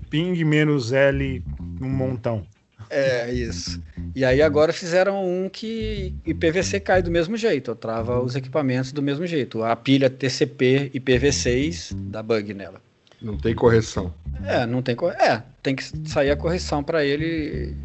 [0.08, 1.42] ping menos L
[1.80, 2.46] um montão.
[2.90, 3.82] É, isso.
[4.14, 9.02] E aí agora fizeram um que IPv6 cai do mesmo jeito, trava os equipamentos do
[9.02, 9.62] mesmo jeito.
[9.62, 12.80] A pilha TCP IPv6 dá bug nela.
[13.20, 14.14] Não tem correção.
[14.44, 15.26] É, não tem correção.
[15.26, 17.76] É, tem que sair a correção para ele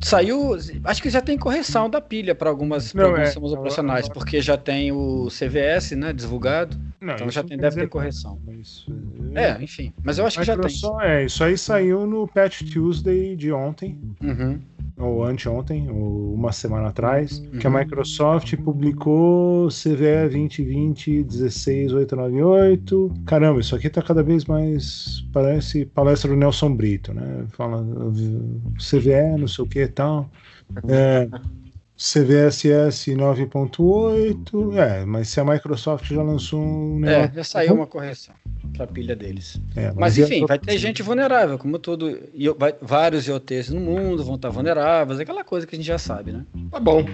[0.00, 4.14] Saiu, acho que já tem correção da pilha para algumas não, é, sistemas operacionais, agora...
[4.14, 6.76] porque já tem o CVS, né, divulgado.
[7.00, 8.38] Não, então já tem, deve ter correção.
[8.46, 8.86] Mas,
[9.34, 9.92] é, é, enfim.
[10.02, 10.72] Mas eu acho que já tem.
[11.02, 13.98] É, isso aí saiu no Patch Tuesday de ontem.
[14.22, 14.60] Uhum
[14.96, 17.58] ou anteontem, ou uma semana atrás, uhum.
[17.58, 23.14] que a Microsoft publicou CVE 2020 16898.
[23.26, 25.26] Caramba, isso aqui tá cada vez mais.
[25.32, 27.44] Parece palestra do Nelson Brito, né?
[27.50, 27.84] Fala
[28.78, 30.30] CVE, não sei o que e tal.
[30.88, 31.28] É,
[31.96, 34.76] CVSS 9.8.
[34.76, 37.04] É, mas se a Microsoft já lançou um.
[37.04, 38.34] É, já saiu uma correção
[38.72, 39.60] para a pilha deles.
[39.76, 42.18] É, mas, mas enfim, vai ter gente vulnerável, como tudo.
[42.34, 45.98] E vai, vários IoTs no mundo vão estar vulneráveis, aquela coisa que a gente já
[45.98, 46.44] sabe, né?
[46.70, 47.04] Tá bom.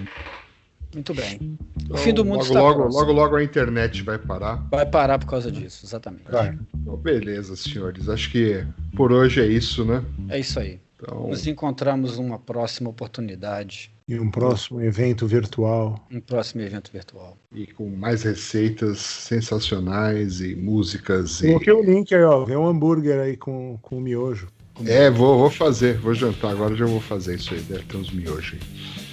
[0.93, 1.57] Muito bem.
[1.81, 2.99] Então, o fim do mundo logo, está logo, próximo.
[2.99, 4.67] logo, logo a internet vai parar.
[4.69, 6.29] Vai parar por causa disso, exatamente.
[6.29, 6.57] Vai.
[6.75, 8.09] Então, beleza, senhores.
[8.09, 8.65] Acho que
[8.95, 10.03] por hoje é isso, né?
[10.27, 10.79] É isso aí.
[11.01, 11.27] Então...
[11.27, 13.91] Nos encontramos numa próxima oportunidade.
[14.07, 16.05] E um próximo evento virtual.
[16.11, 17.37] Um próximo evento virtual.
[17.53, 21.41] E com mais receitas sensacionais e músicas.
[21.41, 21.75] Coloquei e...
[21.75, 22.43] o link aí, ó.
[22.45, 24.47] Vem um hambúrguer aí com, com miojo.
[24.85, 26.51] É, vou, vou fazer, vou jantar.
[26.51, 27.61] Agora já vou fazer isso aí.
[27.61, 28.59] Deve ter uns miojos aí.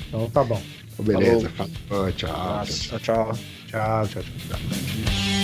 [0.08, 0.60] Então tá bom.
[1.00, 2.12] Beleza, Falou.
[2.12, 2.64] tchau.
[2.66, 3.32] Tchau, tchau.
[3.68, 5.37] Tchau, tchau, tchau.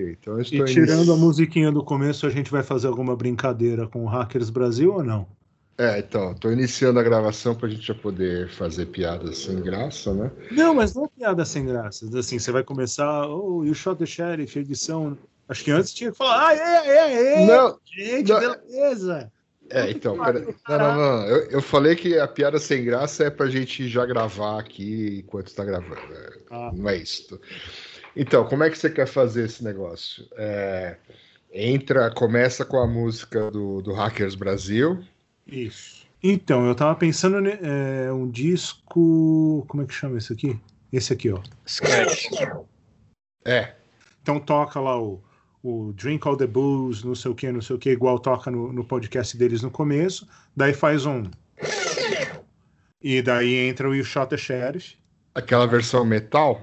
[0.00, 4.06] Então, e tirando a musiquinha do começo, a gente vai fazer alguma brincadeira com o
[4.06, 5.26] Hackers Brasil ou não?
[5.78, 10.12] É, então, estou iniciando a gravação para a gente já poder fazer piadas sem graça,
[10.12, 10.30] né?
[10.50, 12.06] Não, mas não é piada sem graça.
[12.16, 15.16] Assim, você vai começar, oh, You Shot the Sheriff, edição.
[15.48, 19.32] Acho que antes tinha que falar, ah, é, é, é, não, gente, não, beleza.
[19.70, 21.26] É, então, pera, não, não, não.
[21.26, 25.22] Eu, eu, falei que a piada sem graça é para a gente já gravar aqui
[25.24, 25.94] enquanto está gravando.
[25.94, 26.70] É, ah.
[26.74, 27.40] Não é isso.
[28.14, 30.26] Então, como é que você quer fazer esse negócio?
[30.36, 30.96] É,
[31.52, 35.02] entra, começa com a música do, do Hackers Brasil.
[35.46, 36.06] Isso.
[36.22, 39.64] Então, eu tava pensando é, um disco.
[39.66, 40.58] Como é que chama esse aqui?
[40.92, 41.40] Esse aqui, ó.
[41.66, 42.26] Scratch.
[43.44, 43.74] É.
[44.22, 45.20] Então toca lá o,
[45.62, 48.50] o Drink All the Booze, não sei o que, não sei o que, igual toca
[48.50, 50.28] no, no podcast deles no começo.
[50.56, 51.24] Daí faz um.
[53.02, 54.96] E daí entra o You Shot the Sheriff.
[55.34, 56.60] Aquela versão metal?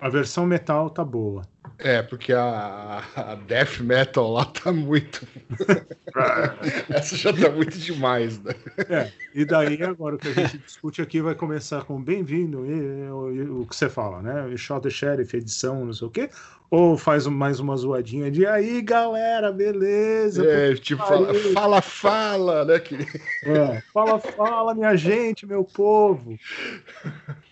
[0.00, 1.42] A versão metal tá boa.
[1.78, 5.26] É, porque a, a death metal lá tá muito.
[6.90, 8.54] Essa já tá muito demais, né?
[8.88, 13.62] É, e daí agora o que a gente discute aqui vai começar com bem-vindo, o,
[13.62, 14.56] o que você fala, né?
[14.56, 16.30] Shot the Sheriff, edição, não sei o quê.
[16.70, 20.46] Ou faz mais uma zoadinha de aí, galera, beleza?
[20.46, 22.78] É, tipo, fala, fala, fala, né?
[22.78, 22.96] Que...
[23.44, 26.38] É, fala, fala, minha gente, meu povo.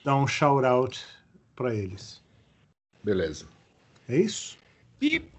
[0.05, 1.05] Dá um shout out
[1.57, 2.23] pra eles.
[3.09, 3.47] Beleza.
[4.07, 4.59] É isso?
[5.01, 5.38] Pip.